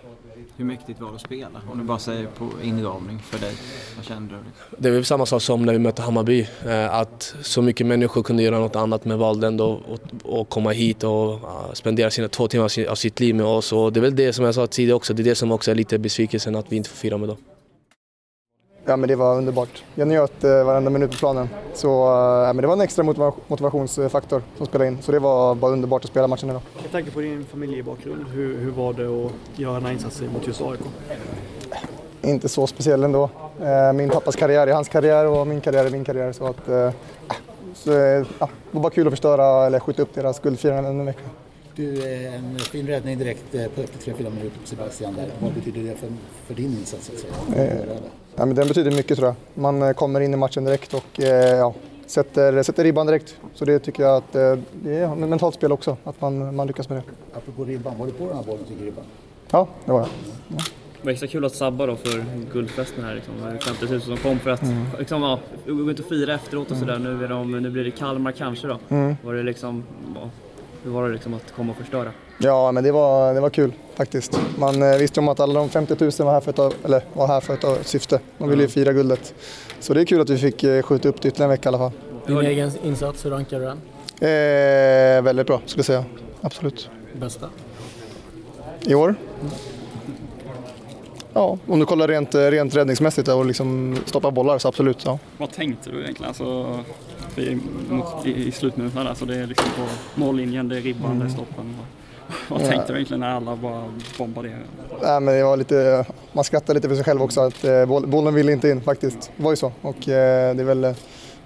Hur 0.56 0.64
mäktigt 0.64 1.00
var 1.00 1.08
det 1.08 1.14
att 1.14 1.20
spela? 1.20 1.48
Om 1.72 1.78
du 1.78 1.84
bara 1.84 1.98
säger 1.98 2.26
på 2.38 2.48
inramning 2.62 3.18
för 3.18 3.38
dig. 3.38 3.52
Vad 3.96 4.04
kände 4.04 4.34
du? 4.34 4.40
Det 4.78 4.88
är 4.88 4.92
väl 4.92 5.04
samma 5.04 5.26
sak 5.26 5.42
som 5.42 5.64
när 5.66 5.72
vi 5.72 5.78
mötte 5.78 6.02
Hammarby. 6.02 6.46
eh, 6.66 6.94
Att 6.94 7.34
så 7.42 7.62
mycket 7.62 7.86
människor 7.86 8.22
kunde 8.22 8.42
göra 8.42 8.58
något 8.58 8.76
annat 8.76 9.04
men 9.04 9.18
valde 9.18 9.46
ändå 9.46 9.80
att- 10.40 10.48
komma 10.48 10.70
hit 10.70 11.04
och 11.04 11.32
eh, 11.32 11.72
spendera 11.72 12.10
sina 12.10 12.28
två 12.28 12.48
timmar 12.48 12.88
av 12.88 12.94
sitt 12.94 13.20
liv 13.20 13.34
med 13.34 13.46
oss. 13.46 13.72
Och 13.72 13.92
det 13.92 14.00
är 14.00 14.02
väl 14.02 14.16
det 14.16 14.32
som 14.32 14.44
jag 14.44 14.54
sa 14.54 14.66
tidigare 14.66 14.96
också, 14.96 15.14
det 15.14 15.22
är 15.22 15.24
det 15.24 15.34
som 15.34 15.52
också 15.52 15.70
är 15.70 15.74
lite 15.74 15.98
besvikelsen 15.98 16.56
att 16.56 16.66
vi 16.68 16.76
inte 16.76 16.88
får 16.90 16.96
fira 16.96 17.18
med 17.18 17.28
dem. 17.28 17.36
Ja, 18.86 18.96
men 18.96 19.08
det 19.08 19.16
var 19.16 19.36
underbart. 19.36 19.84
Jag 19.94 20.08
njöt 20.08 20.44
eh, 20.44 20.64
varenda 20.64 20.90
minut 20.90 21.10
på 21.10 21.16
planen. 21.16 21.48
Så, 21.74 22.06
eh, 22.08 22.46
men 22.46 22.56
det 22.56 22.66
var 22.66 22.72
en 22.74 22.80
extra 22.80 23.02
motiva- 23.04 23.32
motivationsfaktor 23.46 24.42
som 24.56 24.66
spelade 24.66 24.88
in. 24.90 24.98
Så 25.02 25.12
det 25.12 25.18
var 25.18 25.54
bara 25.54 25.72
underbart 25.72 26.04
att 26.04 26.10
spela 26.10 26.26
matchen 26.26 26.50
idag. 26.50 26.62
Med 26.82 26.92
tanke 26.92 27.10
på 27.10 27.20
din 27.20 27.44
familjebakgrund, 27.44 28.26
hur, 28.32 28.58
hur 28.58 28.70
var 28.70 28.92
det 28.92 29.06
att 29.26 29.58
göra 29.60 29.74
den 29.74 29.84
här 29.84 29.92
insatsen 29.92 30.28
mot 30.32 30.46
just 30.46 30.60
AIK? 30.62 30.80
Inte 32.22 32.48
så 32.48 32.66
speciell 32.66 33.04
ändå. 33.04 33.30
Eh, 33.62 33.92
Min 33.92 34.10
pappas 34.10 34.36
karriär 34.36 34.66
är 34.66 34.72
hans 34.72 34.88
karriär 34.88 35.26
och 35.26 35.46
min 35.46 35.60
karriär 35.60 35.84
är 35.84 35.90
min 35.90 36.04
karriär. 36.04 36.32
Så 36.32 36.46
att, 36.46 36.68
eh, 36.68 36.90
så, 37.74 37.92
eh, 37.92 37.98
ja, 37.98 38.24
det 38.38 38.48
var 38.70 38.80
bara 38.82 38.90
kul 38.90 39.06
att 39.06 39.12
förstöra 39.12 39.66
eller 39.66 39.80
skjuta 39.80 40.02
upp 40.02 40.14
deras 40.14 40.40
guldfirande 40.40 40.88
ännu 40.90 41.00
en 41.00 41.06
vecka. 41.06 41.20
Du, 41.76 42.12
eh, 42.12 42.34
en 42.34 42.58
fin 42.58 42.86
räddning 42.86 43.18
direkt 43.18 43.54
eh, 43.54 43.66
på 43.66 43.80
efter 43.80 44.12
3-4 44.12 44.16
minuter 44.30 44.60
på 44.60 44.66
Sebastian 44.66 45.14
där. 45.16 45.28
Vad 45.40 45.52
betyder 45.52 45.80
det 45.80 45.94
för, 45.96 46.08
för 46.46 46.54
din 46.54 46.70
insats? 46.70 47.10
att 47.10 47.18
säga? 47.54 47.64
Eh, 47.70 47.78
Ja, 48.36 48.46
men 48.46 48.54
den 48.56 48.68
betyder 48.68 48.90
mycket 48.90 49.16
tror 49.18 49.28
jag. 49.28 49.34
Man 49.62 49.82
eh, 49.82 49.92
kommer 49.92 50.20
in 50.20 50.34
i 50.34 50.36
matchen 50.36 50.64
direkt 50.64 50.94
och 50.94 51.20
eh, 51.20 51.56
ja, 51.56 51.74
sätter, 52.06 52.62
sätter 52.62 52.84
ribban 52.84 53.06
direkt. 53.06 53.36
Så 53.54 53.64
det 53.64 53.78
tycker 53.78 54.02
jag 54.02 54.16
att 54.16 54.34
eh, 54.34 54.56
det 54.82 54.96
är 54.96 55.12
ett 55.12 55.18
mentalt 55.28 55.54
spel 55.54 55.72
också, 55.72 55.96
att 56.04 56.20
man, 56.20 56.54
man 56.56 56.66
lyckas 56.66 56.88
med 56.88 56.98
det. 56.98 57.38
Apropå 57.38 57.64
ribban, 57.64 57.98
var 57.98 58.06
du 58.06 58.12
på 58.12 58.26
den 58.26 58.36
här 58.36 58.44
bollen 58.44 58.64
tycker 58.64 58.84
ribban? 58.84 59.04
Ja, 59.50 59.68
det 59.84 59.92
var 59.92 59.98
jag. 60.00 60.08
Det 60.48 61.04
var 61.06 61.12
extra 61.12 61.26
kul 61.28 61.44
att 61.44 61.54
sabba 61.54 61.86
då 61.86 61.96
för 61.96 62.24
guldfesten 62.52 63.04
här. 63.04 63.14
Liksom. 63.14 63.34
Det 63.42 63.48
är 63.48 63.58
50 63.58 63.86
000 63.92 64.00
som 64.00 64.16
kom 64.16 64.38
för 64.38 64.50
att 64.50 64.62
Mm. 64.62 64.84
liksom, 64.98 65.22
ja, 65.22 65.38
gå 65.66 65.90
ut 65.90 66.00
och 66.00 66.06
fira 66.06 66.34
efteråt 66.34 66.70
och 66.70 66.76
sådär. 66.76 66.98
Nu, 66.98 67.24
är 67.24 67.28
de, 67.28 67.50
nu 67.62 67.70
blir 67.70 67.84
det 67.84 67.90
Kalmar 67.90 68.32
kanske 68.32 68.66
då. 68.68 68.78
Mm. 68.88 69.16
Var 69.24 69.34
det 69.34 69.42
liksom, 69.42 69.84
ja, 70.14 70.30
hur 70.84 70.90
var 70.90 71.06
det 71.08 71.12
liksom 71.14 71.34
att 71.34 71.52
komma 71.56 71.72
och 71.72 71.78
förstöra? 71.78 72.12
Ja, 72.38 72.72
men 72.72 72.84
det 72.84 72.92
var, 72.92 73.34
det 73.34 73.40
var 73.40 73.50
kul 73.50 73.72
faktiskt. 73.94 74.40
Man 74.58 74.82
eh, 74.82 74.96
visste 74.98 75.20
om 75.20 75.28
att 75.28 75.40
alla 75.40 75.54
de 75.60 75.68
50 75.68 75.96
000 76.00 76.10
var 76.18 76.32
här 76.32 76.40
för 76.40 76.50
ett, 76.50 76.58
av- 76.58 76.74
eller, 76.84 77.02
var 77.12 77.26
här 77.26 77.40
för 77.40 77.54
ett 77.54 77.86
syfte. 77.86 78.20
De 78.38 78.48
ville 78.48 78.62
ju 78.62 78.68
fira 78.68 78.92
guldet. 78.92 79.34
Så 79.80 79.94
det 79.94 80.00
är 80.00 80.04
kul 80.04 80.20
att 80.20 80.30
vi 80.30 80.38
fick 80.38 80.64
eh, 80.64 80.82
skjuta 80.82 81.08
upp 81.08 81.22
det 81.22 81.28
ytterligare 81.28 81.52
en 81.52 81.56
vecka 81.58 81.68
i 81.68 81.70
alla 81.74 81.78
fall. 81.78 81.92
Din 82.26 82.38
egen 82.38 82.70
insats, 82.84 83.24
hur 83.24 83.30
rankar 83.30 83.58
du 83.60 83.64
den? 83.64 83.78
Eh, 84.20 85.22
väldigt 85.22 85.46
bra 85.46 85.60
skulle 85.66 85.78
jag 85.78 85.86
säga. 85.86 86.04
Absolut. 86.40 86.90
Bästa? 87.20 87.46
I 88.80 88.94
år? 88.94 89.14
Ja, 91.32 91.58
om 91.66 91.78
du 91.80 91.86
kollar 91.86 92.08
rent, 92.08 92.34
eh, 92.34 92.40
rent 92.40 92.76
räddningsmässigt 92.76 93.28
och 93.28 93.46
liksom 93.46 93.96
stoppa 94.04 94.30
bollar 94.30 94.58
så 94.58 94.68
absolut. 94.68 95.04
Ja. 95.04 95.18
Vad 95.38 95.52
tänkte 95.52 95.90
du 95.90 96.02
egentligen? 96.02 96.28
Alltså, 96.28 96.78
det 97.36 97.52
är 97.52 97.58
mot, 97.90 98.26
i, 98.26 98.48
i 98.48 98.52
slutminuterna 98.52 99.04
där, 99.04 99.14
så 99.14 99.24
det 99.24 99.36
är 99.36 99.46
liksom 99.46 99.66
på 99.76 100.20
mållinjen, 100.20 100.68
det 100.68 100.76
är 100.76 100.80
ribban, 100.80 101.18
det 101.18 101.24
är 101.24 101.28
stoppen. 101.28 101.76
Vad 102.48 102.60
Ja. 102.62 102.66
tänkte 102.66 102.92
du 102.92 102.96
egentligen 102.98 103.20
när 103.20 103.30
alla 103.36 103.56
bara 103.56 103.84
bombade? 104.18 104.48
Nej, 105.02 105.20
men 105.20 105.34
det 105.34 105.44
var 105.44 105.56
lite, 105.56 106.06
man 106.32 106.44
skrattar 106.44 106.74
lite 106.74 106.88
för 106.88 106.94
sig 106.94 107.04
själv 107.04 107.22
också 107.22 107.40
att 107.40 107.64
eh, 107.64 107.86
boll, 107.86 108.06
bollen 108.06 108.34
ville 108.34 108.52
inte 108.52 108.68
in 108.68 108.80
faktiskt. 108.80 109.30
Det 109.36 109.42
var 109.42 109.50
ju 109.52 109.56
så. 109.56 109.72
Och 109.82 110.08
eh, 110.08 110.54
det 110.56 110.62
är 110.62 110.64
väl 110.64 110.84
eh, 110.84 110.92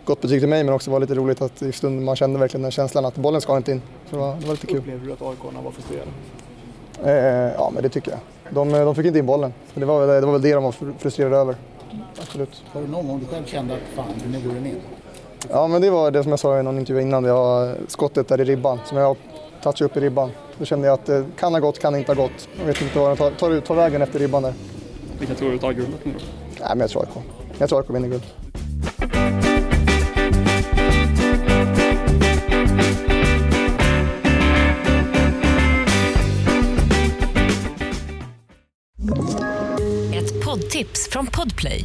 gott 0.04 0.21
betyg 0.21 0.40
till 0.40 0.49
mig 0.49 0.64
men 0.64 0.75
också 0.75 0.90
var 0.90 1.00
lite 1.00 1.14
roligt 1.14 1.42
att 1.42 1.62
i 1.62 1.73
stunden 1.73 2.04
man 2.04 2.16
kände 2.16 2.38
verkligen 2.38 2.62
den 2.62 2.71
känslan 2.71 3.04
att 3.04 3.14
bollen 3.14 3.40
ska 3.40 3.57
inte 3.57 3.73
in. 3.73 3.83
Så 4.11 4.16
det 4.16 4.23
var, 4.23 4.37
det 4.40 4.47
var 4.47 4.52
lite 4.54 4.66
kul. 4.66 4.78
Upplevde 4.78 5.07
du 5.07 5.12
att 5.12 5.23
AIK 5.23 5.38
var 5.64 5.71
frustrerade? 5.73 6.11
Eh, 7.04 7.52
ja 7.59 7.71
men 7.75 7.83
det 7.83 7.88
tycker 7.88 8.11
jag. 8.11 8.21
De, 8.54 8.71
de 8.73 8.95
fick 8.95 9.07
inte 9.07 9.18
in 9.18 9.26
bollen. 9.26 9.52
Så 9.75 9.80
det, 9.80 9.87
var, 9.87 10.07
väl- 10.07 10.21
det 10.21 10.26
var 10.26 10.33
väl 10.33 10.42
det 10.42 10.52
de 10.54 10.64
var 10.64 10.73
fr- 10.73 10.95
frustrerade 10.99 11.37
över. 11.37 11.57
Absolut. 12.21 12.62
Var 12.73 12.83
det 12.83 12.88
någon 12.88 13.09
gång 13.09 13.21
du 13.21 13.26
själv 13.26 13.45
kände 13.47 13.75
att 13.75 13.80
fan, 13.95 14.07
nu 14.33 14.40
går 14.49 14.54
den 14.54 14.66
in? 14.66 14.76
Ja 15.50 15.68
men 15.68 15.83
det 15.83 15.90
var 15.90 16.11
det 16.11 16.23
som 16.23 16.30
jag 16.33 16.38
sa 16.38 16.61
i 16.61 16.62
någon 16.62 16.78
intervju 16.78 17.02
innan. 17.02 17.23
Det 17.23 17.33
var 17.33 17.76
skottet 17.88 18.29
där 18.29 18.40
i 18.40 18.44
ribban 18.44 18.79
som 18.85 18.98
jag 18.98 19.16
touchade 19.62 19.85
upp 19.85 19.96
i 19.96 20.01
ribban. 20.01 20.31
Då 20.59 20.64
kände 20.64 20.87
jag 20.87 20.94
att 20.94 21.07
det 21.07 21.24
kan 21.38 21.53
ha 21.53 21.61
gått, 21.61 21.79
kan 21.79 21.96
inte 21.96 22.12
ha 22.12 22.22
gått. 22.22 22.48
Jag 22.59 22.66
vet 22.66 22.83
inte 22.83 22.98
vad 22.98 23.09
den 23.09 23.16
tar, 23.16 23.31
tar, 23.31 23.61
tar 23.61 23.74
vägen 23.74 24.03
efter 24.03 24.18
ribban 24.18 24.42
där. 24.42 24.55
Vilka 25.18 25.35
tror 25.35 25.51
du 25.51 25.59
tar 25.59 25.72
guldet 25.72 26.05
nu 26.05 26.12
då? 26.12 26.18
Nej 26.61 26.68
men 26.68 26.81
jag 26.81 26.90
tror 26.90 27.03
AIK. 27.03 27.24
Jag 27.59 27.68
tror 27.68 27.79
AIK 27.81 27.90
vinner 27.90 28.09
guld. 28.09 28.22
Ett 40.14 40.44
poddtips 40.44 41.09
från 41.11 41.27
Podplay. 41.27 41.85